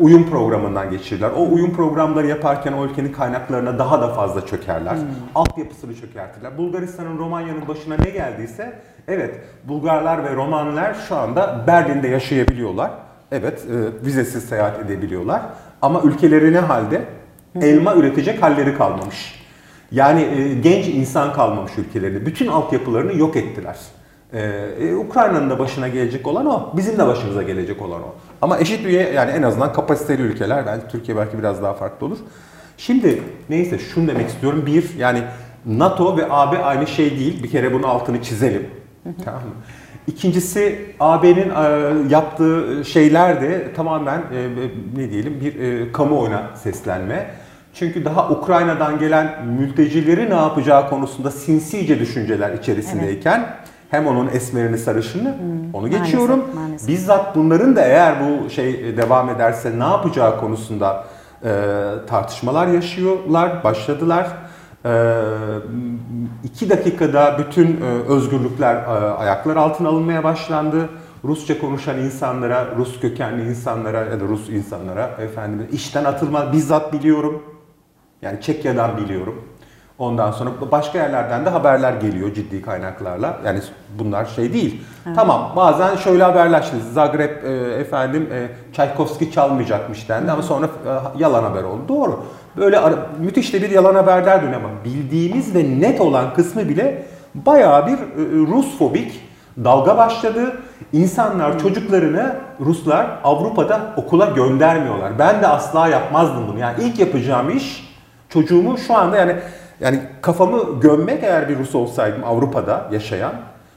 uyum 0.00 0.30
programından 0.30 0.90
geçirirler. 0.90 1.30
O 1.36 1.54
uyum 1.54 1.76
programları 1.76 2.26
yaparken 2.26 2.72
o 2.72 2.84
ülkenin 2.84 3.12
kaynaklarına 3.12 3.78
daha 3.78 4.00
da 4.00 4.08
fazla 4.08 4.46
çökerler. 4.46 4.94
Hmm. 4.94 5.02
Altyapısını 5.34 5.94
çökertirler. 5.94 6.58
Bulgaristan'ın 6.58 7.18
Romanya'nın 7.18 7.68
başına 7.68 7.96
ne 7.96 8.10
geldiyse 8.10 8.78
evet 9.08 9.40
Bulgarlar 9.64 10.24
ve 10.24 10.34
Romanlar 10.34 10.96
şu 11.08 11.16
anda 11.16 11.64
Berlin'de 11.66 12.08
yaşayabiliyorlar. 12.08 12.90
Evet 13.32 13.64
e, 13.70 14.06
vizesiz 14.06 14.44
seyahat 14.44 14.78
edebiliyorlar. 14.78 15.42
Ama 15.82 16.02
ülkeleri 16.02 16.52
ne 16.52 16.58
halde? 16.58 17.04
Elma 17.60 17.94
üretecek 17.94 18.42
halleri 18.42 18.76
kalmamış. 18.76 19.43
Yani 19.92 20.22
e, 20.22 20.54
genç 20.54 20.88
insan 20.88 21.32
kalmamış 21.32 21.72
ülkelerinde. 21.78 22.26
Bütün 22.26 22.46
altyapılarını 22.46 23.18
yok 23.18 23.36
ettiler. 23.36 23.76
Ee, 24.34 24.94
Ukrayna'nın 24.94 25.50
da 25.50 25.58
başına 25.58 25.88
gelecek 25.88 26.26
olan 26.26 26.46
o. 26.46 26.72
Bizim 26.76 26.98
de 26.98 27.06
başımıza 27.06 27.42
gelecek 27.42 27.82
olan 27.82 28.02
o. 28.02 28.14
Ama 28.42 28.58
eşit 28.58 28.86
üye 28.86 29.10
yani 29.10 29.30
en 29.30 29.42
azından 29.42 29.72
kapasiteli 29.72 30.22
ülkeler. 30.22 30.66
Belki 30.66 30.88
Türkiye 30.88 31.16
belki 31.16 31.38
biraz 31.38 31.62
daha 31.62 31.74
farklı 31.74 32.06
olur. 32.06 32.18
Şimdi 32.76 33.22
neyse 33.48 33.78
şunu 33.78 34.08
demek 34.08 34.28
istiyorum. 34.28 34.62
Bir 34.66 34.94
yani 34.98 35.22
NATO 35.66 36.16
ve 36.16 36.26
AB 36.30 36.64
aynı 36.64 36.86
şey 36.86 37.10
değil. 37.10 37.42
Bir 37.42 37.50
kere 37.50 37.72
bunun 37.72 37.82
altını 37.82 38.22
çizelim. 38.22 38.66
Tamam 39.24 39.40
mı? 39.40 39.54
İkincisi 40.06 40.78
AB'nin 41.00 41.50
e, 41.50 42.08
yaptığı 42.10 42.84
şeyler 42.84 43.42
de 43.42 43.74
tamamen 43.74 44.18
e, 44.18 44.48
ne 44.96 45.10
diyelim 45.10 45.40
bir 45.40 45.92
kamuoyuna 45.92 46.50
seslenme. 46.62 47.30
Çünkü 47.74 48.04
daha 48.04 48.30
Ukrayna'dan 48.30 48.98
gelen 48.98 49.46
mültecileri 49.46 50.30
ne 50.30 50.34
yapacağı 50.34 50.88
konusunda 50.90 51.30
sinsice 51.30 51.98
düşünceler 51.98 52.52
içerisindeyken 52.52 53.38
evet. 53.38 53.68
hem 53.90 54.06
onun 54.06 54.28
esmerini 54.28 54.78
sarışını 54.78 55.38
hmm, 55.38 55.74
onu 55.74 55.90
geçiyorum. 55.90 56.38
Maalesef, 56.38 56.54
maalesef. 56.54 56.88
Bizzat 56.88 57.36
bunların 57.36 57.76
da 57.76 57.80
eğer 57.84 58.14
bu 58.20 58.50
şey 58.50 58.96
devam 58.96 59.30
ederse 59.30 59.78
ne 59.78 59.84
yapacağı 59.84 60.40
konusunda 60.40 61.04
e, 61.44 61.50
tartışmalar 62.06 62.66
yaşıyorlar, 62.66 63.64
başladılar. 63.64 64.26
E, 64.84 65.14
iki 66.44 66.70
dakikada 66.70 67.38
bütün 67.38 67.66
e, 67.66 67.84
özgürlükler 68.08 68.74
e, 68.74 68.88
ayaklar 69.14 69.56
altına 69.56 69.88
alınmaya 69.88 70.24
başlandı. 70.24 70.88
Rusça 71.24 71.58
konuşan 71.58 71.98
insanlara, 71.98 72.66
Rus 72.76 73.00
kökenli 73.00 73.48
insanlara 73.48 74.00
ya 74.00 74.20
da 74.20 74.24
Rus 74.24 74.48
insanlara 74.48 75.10
efendim 75.18 75.68
işten 75.72 76.04
atılma 76.04 76.52
bizzat 76.52 76.92
biliyorum 76.92 77.42
yani 78.24 78.40
Çekya'dan 78.40 78.96
biliyorum. 78.96 79.44
Ondan 79.98 80.32
sonra 80.32 80.50
başka 80.70 80.98
yerlerden 80.98 81.46
de 81.46 81.50
haberler 81.50 81.92
geliyor 81.92 82.34
ciddi 82.34 82.62
kaynaklarla. 82.62 83.38
Yani 83.44 83.60
bunlar 83.98 84.24
şey 84.24 84.52
değil. 84.52 84.82
Evet. 85.06 85.16
Tamam 85.16 85.52
bazen 85.56 85.96
şöyle 85.96 86.22
haberler 86.24 86.62
işte 86.62 86.76
Zagreb 86.92 87.44
e, 87.44 87.80
efendim 87.80 88.28
e, 88.32 88.48
Çaykovski 88.72 89.32
çalmayacakmış 89.32 90.08
dendi 90.08 90.30
ama 90.30 90.42
sonra 90.42 90.66
e, 90.66 90.90
yalan 91.18 91.42
haber 91.42 91.62
oldu. 91.62 91.82
Doğru. 91.88 92.24
Böyle 92.56 92.78
ara, 92.78 92.94
müthiş 93.18 93.52
de 93.52 93.62
bir 93.62 93.70
yalan 93.70 93.94
haberler 93.94 94.42
dönüyor 94.42 94.60
ama 94.60 94.84
bildiğimiz 94.84 95.54
ve 95.54 95.80
net 95.80 96.00
olan 96.00 96.34
kısmı 96.34 96.68
bile 96.68 97.06
bayağı 97.34 97.86
bir 97.86 97.92
e, 97.92 98.46
Rus 98.52 98.78
fobik 98.78 99.20
dalga 99.64 99.96
başladı. 99.96 100.56
İnsanlar 100.92 101.58
çocuklarını 101.58 102.36
Ruslar 102.60 103.06
Avrupa'da 103.24 103.80
okula 103.96 104.26
göndermiyorlar. 104.26 105.18
Ben 105.18 105.42
de 105.42 105.46
asla 105.46 105.88
yapmazdım 105.88 106.48
bunu. 106.48 106.58
Yani 106.58 106.84
ilk 106.84 106.98
yapacağım 106.98 107.56
iş 107.56 107.83
çocuğumu 108.34 108.78
şu 108.78 108.94
anda 108.94 109.16
yani 109.16 109.36
yani 109.80 110.00
kafamı 110.22 110.80
gömmek 110.80 111.22
eğer 111.22 111.48
bir 111.48 111.58
Rus 111.58 111.74
olsaydım 111.74 112.24
Avrupa'da 112.24 112.88
yaşayan 112.92 113.32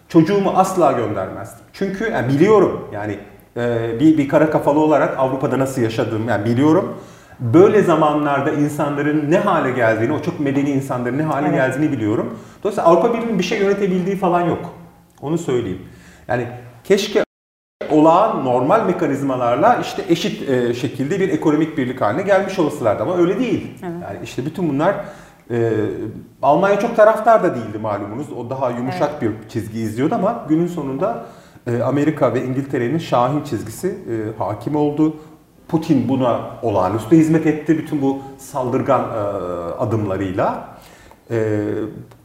çocuğumu 0.09 0.49
asla 0.55 0.91
göndermezdim. 0.91 1.65
Çünkü 1.73 2.11
yani 2.11 2.27
biliyorum 2.33 2.87
yani 2.93 3.19
e, 3.57 3.79
bir, 3.99 4.17
bir 4.17 4.29
kara 4.29 4.49
kafalı 4.49 4.79
olarak 4.79 5.19
Avrupa'da 5.19 5.59
nasıl 5.59 5.81
yaşadığımı 5.81 6.29
yani 6.29 6.45
biliyorum. 6.45 6.97
böyle 7.39 7.83
zamanlarda 7.83 8.51
insanların 8.51 9.31
ne 9.31 9.37
hale 9.37 9.71
geldiğini, 9.71 10.13
o 10.13 10.21
çok 10.21 10.39
medeni 10.39 10.69
insanların 10.69 11.17
ne 11.17 11.23
hale 11.23 11.47
evet. 11.47 11.57
geldiğini 11.57 11.91
biliyorum. 11.91 12.39
Dolayısıyla 12.63 12.89
Avrupa 12.89 13.13
Birliği'nin 13.13 13.39
bir 13.39 13.43
şey 13.43 13.59
yönetebildiği 13.59 14.15
falan 14.17 14.41
yok. 14.41 14.73
Onu 15.21 15.37
söyleyeyim. 15.37 15.81
Yani 16.27 16.47
keşke 16.83 17.26
olağan 17.97 18.45
normal 18.45 18.85
mekanizmalarla 18.85 19.79
işte 19.81 20.03
eşit 20.09 20.49
e, 20.49 20.73
şekilde 20.73 21.19
bir 21.19 21.29
ekonomik 21.29 21.77
birlik 21.77 22.01
haline 22.01 22.21
gelmiş 22.21 22.59
olsalardı 22.59 23.03
ama 23.03 23.17
öyle 23.17 23.39
değil. 23.39 23.67
Evet. 23.83 23.93
Yani 24.03 24.17
işte 24.23 24.45
bütün 24.45 24.69
bunlar 24.69 24.95
e, 25.51 25.71
Almanya 26.41 26.79
çok 26.79 26.95
taraftar 26.95 27.43
da 27.43 27.55
değildi 27.55 27.77
malumunuz. 27.81 28.27
O 28.33 28.49
daha 28.49 28.69
yumuşak 28.69 29.11
evet. 29.21 29.33
bir 29.43 29.49
çizgi 29.49 29.79
izliyordu 29.79 30.15
ama 30.15 30.45
günün 30.49 30.67
sonunda 30.67 31.25
e, 31.67 31.81
Amerika 31.81 32.33
ve 32.33 32.45
İngiltere'nin 32.45 32.97
şahin 32.97 33.43
çizgisi 33.43 33.87
e, 33.87 34.37
hakim 34.37 34.75
oldu. 34.75 35.15
Putin 35.67 36.09
buna 36.09 36.39
olağanüstü 36.61 37.17
hizmet 37.17 37.45
etti 37.47 37.77
bütün 37.77 38.01
bu 38.01 38.19
saldırgan 38.37 39.01
e, 39.01 39.17
adımlarıyla. 39.73 40.67
E, 41.31 41.59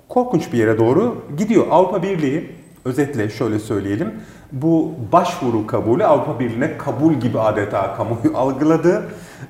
korkunç 0.08 0.52
bir 0.52 0.58
yere 0.58 0.78
doğru 0.78 1.16
gidiyor. 1.36 1.66
Avrupa 1.70 2.02
Birliği 2.02 2.50
özetle 2.84 3.30
şöyle 3.30 3.58
söyleyelim. 3.58 4.14
Bu 4.52 4.92
başvuru 5.12 5.66
kabulü 5.66 6.04
Avrupa 6.04 6.40
Birliği'ne 6.40 6.78
kabul 6.78 7.14
gibi 7.14 7.40
adeta 7.40 7.94
kamuoyu 7.96 8.32
algıladı. 8.38 9.02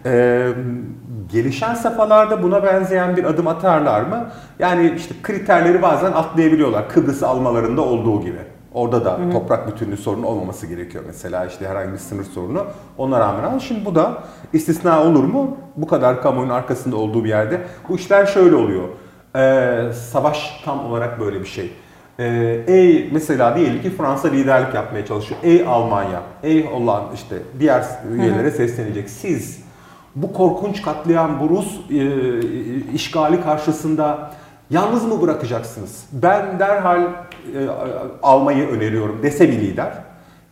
Ee, 0.06 0.48
gelişen 1.32 1.74
safhalarda 1.74 2.42
buna 2.42 2.62
benzeyen 2.62 3.16
bir 3.16 3.24
adım 3.24 3.46
atarlar 3.46 4.00
mı? 4.00 4.30
Yani 4.58 4.94
işte 4.96 5.14
kriterleri 5.22 5.82
bazen 5.82 6.12
atlayabiliyorlar. 6.12 6.88
Kıbrıs 6.88 7.22
almalarında 7.22 7.82
olduğu 7.82 8.20
gibi. 8.20 8.38
Orada 8.74 9.04
da 9.04 9.18
hı 9.18 9.22
hı. 9.22 9.30
toprak 9.30 9.68
bütünlüğü 9.68 9.96
sorunu 9.96 10.26
olmaması 10.26 10.66
gerekiyor 10.66 11.04
mesela 11.06 11.46
işte 11.46 11.68
herhangi 11.68 11.92
bir 11.92 11.98
sınır 11.98 12.24
sorunu. 12.24 12.64
Ona 12.98 13.20
rağmen 13.20 13.58
şimdi 13.58 13.84
bu 13.84 13.94
da 13.94 14.22
istisna 14.52 15.04
olur 15.04 15.24
mu? 15.24 15.56
Bu 15.76 15.86
kadar 15.86 16.22
kamuoyunun 16.22 16.54
arkasında 16.54 16.96
olduğu 16.96 17.24
bir 17.24 17.28
yerde. 17.28 17.60
Bu 17.88 17.96
işler 17.96 18.26
şöyle 18.26 18.56
oluyor. 18.56 18.88
Ee, 19.36 19.92
savaş 19.92 20.62
tam 20.64 20.86
olarak 20.86 21.20
böyle 21.20 21.40
bir 21.40 21.46
şey. 21.46 21.72
Ee, 22.18 22.60
ey 22.66 23.08
mesela 23.12 23.56
diyelim 23.56 23.82
ki 23.82 23.90
Fransa 23.90 24.28
liderlik 24.28 24.74
yapmaya 24.74 25.06
çalışıyor. 25.06 25.40
Ey 25.42 25.64
Almanya, 25.66 26.22
ey 26.42 26.66
Hollanda 26.66 27.14
işte 27.14 27.36
diğer 27.58 27.84
üyelere 28.12 28.50
seslenecek. 28.50 29.10
Siz 29.10 29.62
bu 30.16 30.32
korkunç 30.32 30.82
katliam, 30.82 31.40
bu 31.40 31.48
Rus 31.48 31.80
e, 31.90 32.92
işgali 32.94 33.42
karşısında 33.42 34.30
yalnız 34.70 35.04
mı 35.04 35.22
bırakacaksınız? 35.22 36.04
Ben 36.12 36.58
derhal 36.58 37.02
e, 37.02 37.08
almayı 38.22 38.68
öneriyorum 38.68 39.20
dese 39.22 39.48
bir 39.48 39.60
lider. 39.60 39.92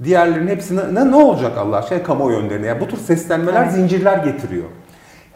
Diğerlerinin 0.05 0.51
hepsine 0.51 0.95
ne, 0.95 1.11
ne 1.11 1.17
olacak 1.17 1.59
Allah 1.59 1.77
aşkına 1.77 2.03
kamuoyu 2.03 2.37
önlerine? 2.37 2.67
Yani 2.67 2.81
bu 2.81 2.89
tür 2.89 2.97
seslenmeler 2.97 3.63
evet. 3.63 3.73
zincirler 3.73 4.19
getiriyor. 4.19 4.65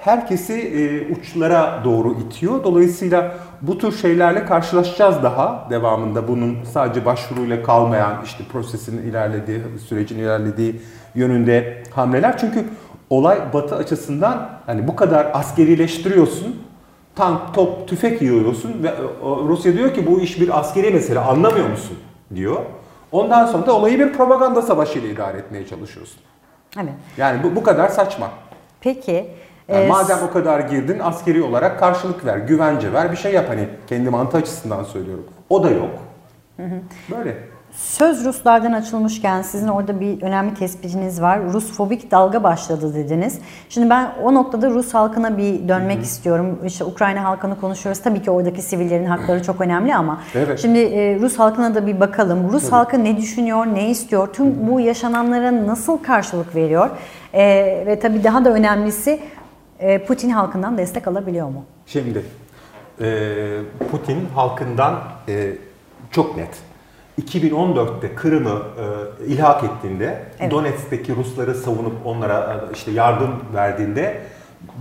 Herkesi 0.04 0.52
e, 0.52 1.12
uçlara 1.12 1.80
doğru 1.84 2.14
itiyor. 2.14 2.64
Dolayısıyla 2.64 3.34
bu 3.62 3.78
tür 3.78 3.92
şeylerle 3.92 4.44
karşılaşacağız 4.44 5.22
daha 5.22 5.66
devamında. 5.70 6.28
Bunun 6.28 6.64
sadece 6.64 7.04
başvuruyla 7.04 7.62
kalmayan 7.62 8.12
işte 8.24 8.44
prosesin 8.52 8.98
ilerlediği, 8.98 9.60
sürecin 9.88 10.18
ilerlediği 10.18 10.80
yönünde 11.14 11.82
hamleler. 11.94 12.38
Çünkü 12.38 12.64
olay 13.10 13.38
Batı 13.52 13.76
açısından 13.76 14.50
hani 14.66 14.88
bu 14.88 14.96
kadar 14.96 15.30
askerileştiriyorsun. 15.34 16.62
Tank, 17.14 17.54
top, 17.54 17.88
tüfek 17.88 18.22
yiyorsun 18.22 18.82
ve 18.82 18.94
Rusya 19.22 19.72
diyor 19.72 19.94
ki 19.94 20.06
bu 20.06 20.20
iş 20.20 20.40
bir 20.40 20.58
askeri 20.58 20.90
mesele 20.90 21.18
anlamıyor 21.18 21.68
musun 21.68 21.96
diyor. 22.34 22.56
Ondan 23.12 23.46
sonra 23.46 23.66
da 23.66 23.72
olayı 23.72 23.98
bir 23.98 24.12
propaganda 24.12 24.62
savaşıyla 24.62 25.08
idare 25.08 25.38
etmeye 25.38 25.66
çalışıyorsun. 25.66 26.20
Evet. 26.76 26.94
Yani 27.16 27.42
bu, 27.42 27.56
bu 27.56 27.62
kadar 27.62 27.88
saçma. 27.88 28.30
Peki. 28.80 29.26
Yani 29.68 29.88
madem 29.88 30.18
o 30.30 30.32
kadar 30.32 30.60
girdin 30.60 30.98
askeri 30.98 31.42
olarak 31.42 31.78
karşılık 31.78 32.24
ver, 32.26 32.38
güvence 32.38 32.92
ver, 32.92 33.12
bir 33.12 33.16
şey 33.16 33.32
yap 33.32 33.44
hani 33.48 33.68
kendi 33.86 34.10
mantığı 34.10 34.36
açısından 34.36 34.84
söylüyorum. 34.84 35.24
O 35.50 35.64
da 35.64 35.70
yok. 35.70 35.90
Hı 36.56 36.62
hı. 36.62 36.80
Böyle. 37.10 37.36
Söz 37.76 38.24
Ruslardan 38.24 38.72
açılmışken 38.72 39.42
sizin 39.42 39.68
orada 39.68 40.00
bir 40.00 40.22
önemli 40.22 40.54
tespitiniz 40.54 41.22
var. 41.22 41.40
Rus 41.52 41.72
fobik 41.72 42.10
dalga 42.10 42.42
başladı 42.42 42.94
dediniz. 42.94 43.38
Şimdi 43.68 43.90
ben 43.90 44.10
o 44.22 44.34
noktada 44.34 44.70
Rus 44.70 44.94
halkına 44.94 45.38
bir 45.38 45.68
dönmek 45.68 45.96
Hı-hı. 45.96 46.04
istiyorum. 46.04 46.58
İşte 46.66 46.84
Ukrayna 46.84 47.24
halkını 47.24 47.60
konuşuyoruz. 47.60 48.02
Tabii 48.02 48.22
ki 48.22 48.30
oradaki 48.30 48.62
sivillerin 48.62 49.06
hakları 49.06 49.42
çok 49.42 49.60
önemli 49.60 49.94
ama 49.94 50.20
evet. 50.34 50.58
şimdi 50.58 50.78
e, 50.78 51.18
Rus 51.20 51.38
halkına 51.38 51.74
da 51.74 51.86
bir 51.86 52.00
bakalım. 52.00 52.52
Rus 52.52 52.62
Tabii. 52.62 52.70
halkı 52.70 53.04
ne 53.04 53.16
düşünüyor, 53.16 53.66
ne 53.66 53.90
istiyor? 53.90 54.32
Tüm 54.32 54.46
Hı-hı. 54.46 54.70
bu 54.70 54.80
yaşananlara 54.80 55.66
nasıl 55.66 55.98
karşılık 55.98 56.54
veriyor? 56.54 56.90
E, 57.32 57.44
ve 57.86 57.98
tabii 58.00 58.24
daha 58.24 58.44
da 58.44 58.50
önemlisi 58.50 59.20
Putin 60.06 60.30
halkından 60.30 60.78
destek 60.78 61.08
alabiliyor 61.08 61.48
mu? 61.48 61.64
Şimdi 61.86 62.22
e, 63.00 63.58
Putin 63.90 64.28
halkından 64.34 65.02
e, 65.28 65.52
çok 66.10 66.36
net 66.36 66.58
2014'te 67.22 68.14
Kırım'ı 68.14 68.62
e, 69.20 69.26
ilhak 69.26 69.64
ettiğinde, 69.64 70.22
evet. 70.40 70.50
Donetsk'teki 70.50 71.16
Rusları 71.16 71.54
savunup 71.54 72.06
onlara 72.06 72.64
işte 72.74 72.90
yardım 72.90 73.30
verdiğinde 73.54 74.20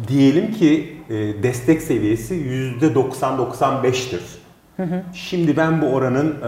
diyelim 0.08 0.52
ki 0.52 0.98
e, 1.10 1.44
destek 1.44 1.82
seviyesi 1.82 2.36
%90-95'tir. 2.82 4.43
Hı 4.84 4.96
hı. 4.96 5.04
Şimdi 5.14 5.58
ben 5.58 5.82
bu 5.82 5.86
oranın 5.86 6.36
e, 6.42 6.46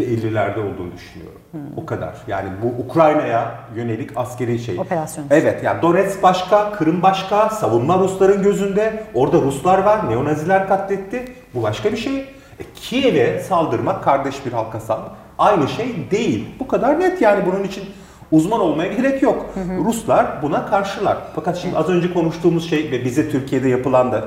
%50'lerde 0.00 0.58
olduğunu 0.58 0.92
düşünüyorum. 0.92 1.40
Hı. 1.52 1.58
O 1.76 1.86
kadar. 1.86 2.14
Yani 2.26 2.48
bu 2.62 2.82
Ukrayna'ya 2.82 3.54
yönelik 3.76 4.10
askeri 4.16 4.58
şey. 4.58 4.78
Operasyon. 4.78 5.24
Evet 5.30 5.64
yani 5.64 5.82
Donetsk 5.82 6.22
başka, 6.22 6.72
Kırım 6.72 7.02
başka, 7.02 7.48
savunma 7.48 7.98
Rusların 7.98 8.42
gözünde. 8.42 9.02
Orada 9.14 9.36
Ruslar 9.36 9.78
var, 9.78 10.10
neonaziler 10.10 10.68
katletti. 10.68 11.24
Bu 11.54 11.62
başka 11.62 11.92
bir 11.92 11.96
şey. 11.96 12.16
E, 12.18 12.62
Kiev'e 12.74 13.40
saldırmak 13.40 14.04
kardeş 14.04 14.46
bir 14.46 14.52
halka 14.52 14.80
saldırmak 14.80 15.28
aynı 15.38 15.68
şey 15.68 16.10
değil. 16.10 16.48
Bu 16.60 16.68
kadar 16.68 17.00
net 17.00 17.22
yani 17.22 17.46
bunun 17.46 17.64
için 17.64 17.84
uzman 18.32 18.60
olmaya 18.60 18.92
gerek 18.92 19.22
yok. 19.22 19.46
Hı 19.54 19.60
hı. 19.60 19.84
Ruslar 19.84 20.42
buna 20.42 20.66
karşılar. 20.66 21.16
Fakat 21.34 21.56
şimdi 21.56 21.76
az 21.76 21.88
önce 21.88 22.12
konuştuğumuz 22.12 22.70
şey 22.70 22.90
ve 22.90 23.04
bize 23.04 23.30
Türkiye'de 23.30 23.68
yapılan 23.68 24.12
da 24.12 24.18
e, 24.18 24.22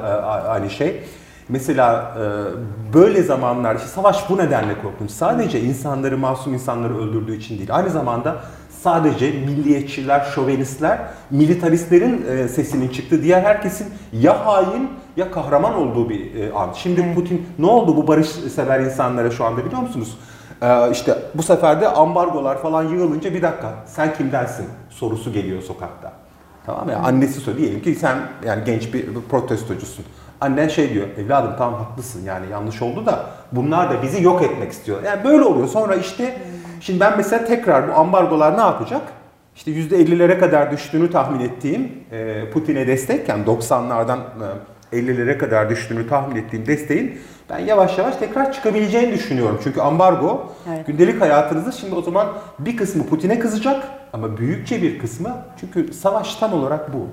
aynı 0.48 0.70
şey. 0.70 1.04
Mesela 1.52 2.16
e, 2.18 2.24
böyle 2.94 3.24
zamanlar, 3.24 3.76
işte 3.76 3.88
savaş 3.88 4.30
bu 4.30 4.38
nedenle 4.38 4.82
korkunç. 4.82 5.12
Sadece 5.12 5.62
insanları, 5.62 6.18
masum 6.18 6.54
insanları 6.54 6.98
öldürdüğü 6.98 7.38
için 7.38 7.58
değil. 7.58 7.76
Aynı 7.76 7.90
zamanda 7.90 8.36
sadece 8.70 9.32
milliyetçiler, 9.32 10.26
şovenistler, 10.36 11.00
militaristlerin 11.32 12.26
e, 12.30 12.48
sesinin 12.48 12.90
çıktığı, 12.90 13.24
diğer 13.24 13.42
herkesin 13.42 13.88
ya 14.14 14.46
hain 14.46 14.90
ya 15.18 15.32
kahraman 15.32 15.76
olduğu 15.76 16.10
bir 16.10 16.36
e, 16.36 16.54
an. 16.54 16.70
Şimdi. 16.76 17.14
Putin 17.16 17.48
ne 17.60 17.66
oldu 17.66 17.98
bu 17.98 18.08
barış 18.08 18.28
sever 18.28 18.80
insanlara 18.80 19.32
şu 19.32 19.46
anda 19.46 19.66
biliyor 19.66 19.82
musunuz? 19.82 20.18
Ee, 20.62 20.92
işte 20.92 21.18
bu 21.36 21.44
sefer 21.44 21.82
de 21.82 21.88
ambargolar 21.88 22.62
falan 22.62 22.84
yığılınca 22.84 23.34
bir 23.34 23.42
dakika 23.42 23.74
sen 23.86 24.14
kimdensin 24.14 24.66
sorusu 24.90 25.34
geliyor 25.34 25.62
sokakta. 25.62 26.14
Tamam 26.66 26.86
mı? 26.86 26.92
Yani 26.92 27.06
annesi 27.06 27.40
söylüyor 27.40 27.68
diyelim 27.68 27.84
ki 27.84 27.96
sen 27.96 28.18
yani 28.46 28.64
genç 28.66 28.94
bir 28.94 29.06
protestocusun. 29.30 30.06
Annen 30.42 30.68
şey 30.68 30.94
diyor, 30.94 31.08
evladım 31.18 31.52
tamam 31.58 31.80
haklısın 31.84 32.26
yani 32.26 32.52
yanlış 32.52 32.82
oldu 32.82 33.06
da 33.06 33.26
bunlar 33.52 33.92
da 33.92 34.02
bizi 34.02 34.24
yok 34.24 34.44
etmek 34.44 34.72
istiyor. 34.72 35.04
Yani 35.04 35.24
böyle 35.24 35.44
oluyor. 35.44 35.68
Sonra 35.68 35.96
işte 35.96 36.38
şimdi 36.80 37.00
ben 37.00 37.14
mesela 37.18 37.46
tekrar 37.46 37.88
bu 37.88 37.94
ambargolar 37.94 38.58
ne 38.58 38.62
yapacak? 38.62 39.02
İşte 39.56 39.72
%50'lere 39.72 40.40
kadar 40.40 40.72
düştüğünü 40.72 41.12
tahmin 41.12 41.40
ettiğim 41.40 41.92
e, 42.12 42.50
Putin'e 42.54 42.88
destekken 42.88 43.40
90'lardan 43.40 44.20
50'lere 44.94 45.38
kadar 45.38 45.70
düştüğünü 45.70 46.08
tahmin 46.08 46.36
ettiğim 46.36 46.66
desteğin 46.66 47.20
ben 47.50 47.60
yavaş 47.60 47.98
yavaş 47.98 48.16
tekrar 48.16 48.54
çıkabileceğini 48.54 49.14
düşünüyorum. 49.14 49.60
Çünkü 49.64 49.82
ambargo 49.82 50.54
evet. 50.70 50.88
gündelik 50.88 51.22
hayatınızda 51.22 51.72
şimdi 51.72 51.96
o 51.96 52.02
zaman 52.02 52.28
bir 52.60 52.78
kısmı 52.78 53.08
Putin'e 53.08 53.40
kızacak 53.40 53.84
ama 54.14 54.38
büyükçe 54.38 54.82
bir 54.82 55.00
kısmı 55.00 55.38
çünkü 55.60 55.94
savaş 55.94 56.36
tam 56.36 56.54
olarak 56.54 56.94
bu. 56.94 57.08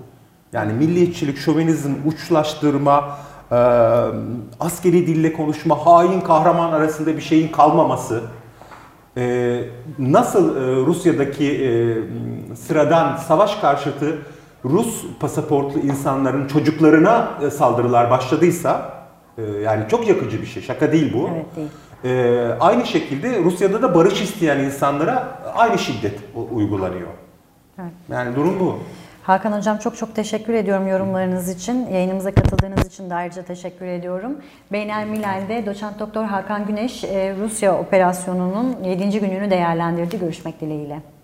Yani 0.53 0.73
milliyetçilik, 0.73 1.39
şovenizm, 1.39 1.95
uçlaştırma, 2.07 3.19
e, 3.53 3.55
askeri 4.61 5.07
dille 5.07 5.33
konuşma, 5.33 5.87
hain 5.87 6.21
kahraman 6.21 6.73
arasında 6.73 7.17
bir 7.17 7.23
şeyin 7.23 7.49
kalmaması, 7.49 8.23
e, 9.17 9.65
nasıl 9.99 10.57
e, 10.57 10.87
Rusya'daki 10.87 11.53
e, 11.53 11.71
sıradan 12.57 13.17
savaş 13.17 13.55
karşıtı 13.57 14.19
Rus 14.65 15.05
pasaportlu 15.21 15.81
insanların 15.81 16.47
çocuklarına 16.47 17.29
e, 17.43 17.51
saldırılar 17.51 18.11
başladıysa 18.11 18.93
e, 19.39 19.43
yani 19.43 19.85
çok 19.91 20.09
yakıcı 20.09 20.43
bir 20.43 20.47
şey. 20.47 20.63
Şaka 20.63 20.93
değil 20.93 21.13
bu. 21.15 21.31
Evet 21.35 21.47
değil. 21.57 21.69
E, 22.05 22.57
aynı 22.61 22.87
şekilde 22.87 23.45
Rusya'da 23.45 23.83
da 23.83 23.95
barış 23.95 24.23
isteyen 24.23 24.59
insanlara 24.59 25.43
aynı 25.55 25.79
şiddet 25.79 26.19
uygulanıyor. 26.53 27.09
Evet. 27.79 27.93
Yani 28.11 28.37
durum 28.37 28.61
bu. 28.61 28.79
Hakan 29.29 29.53
Hocam 29.53 29.79
çok 29.79 29.97
çok 29.97 30.15
teşekkür 30.15 30.55
ediyorum 30.55 30.89
yorumlarınız 30.89 31.49
için. 31.49 31.87
Yayınımıza 31.87 32.35
katıldığınız 32.35 32.87
için 32.87 33.11
de 33.11 33.15
ayrıca 33.15 33.43
teşekkür 33.43 33.87
ediyorum. 33.87 34.39
Beynel 34.73 35.07
Milal'de 35.07 35.67
doçent 35.67 35.99
doktor 35.99 36.25
Hakan 36.25 36.67
Güneş 36.67 37.05
Rusya 37.41 37.79
operasyonunun 37.79 38.85
7. 38.85 39.21
gününü 39.21 39.51
değerlendirdi. 39.51 40.19
Görüşmek 40.19 40.61
dileğiyle. 40.61 41.18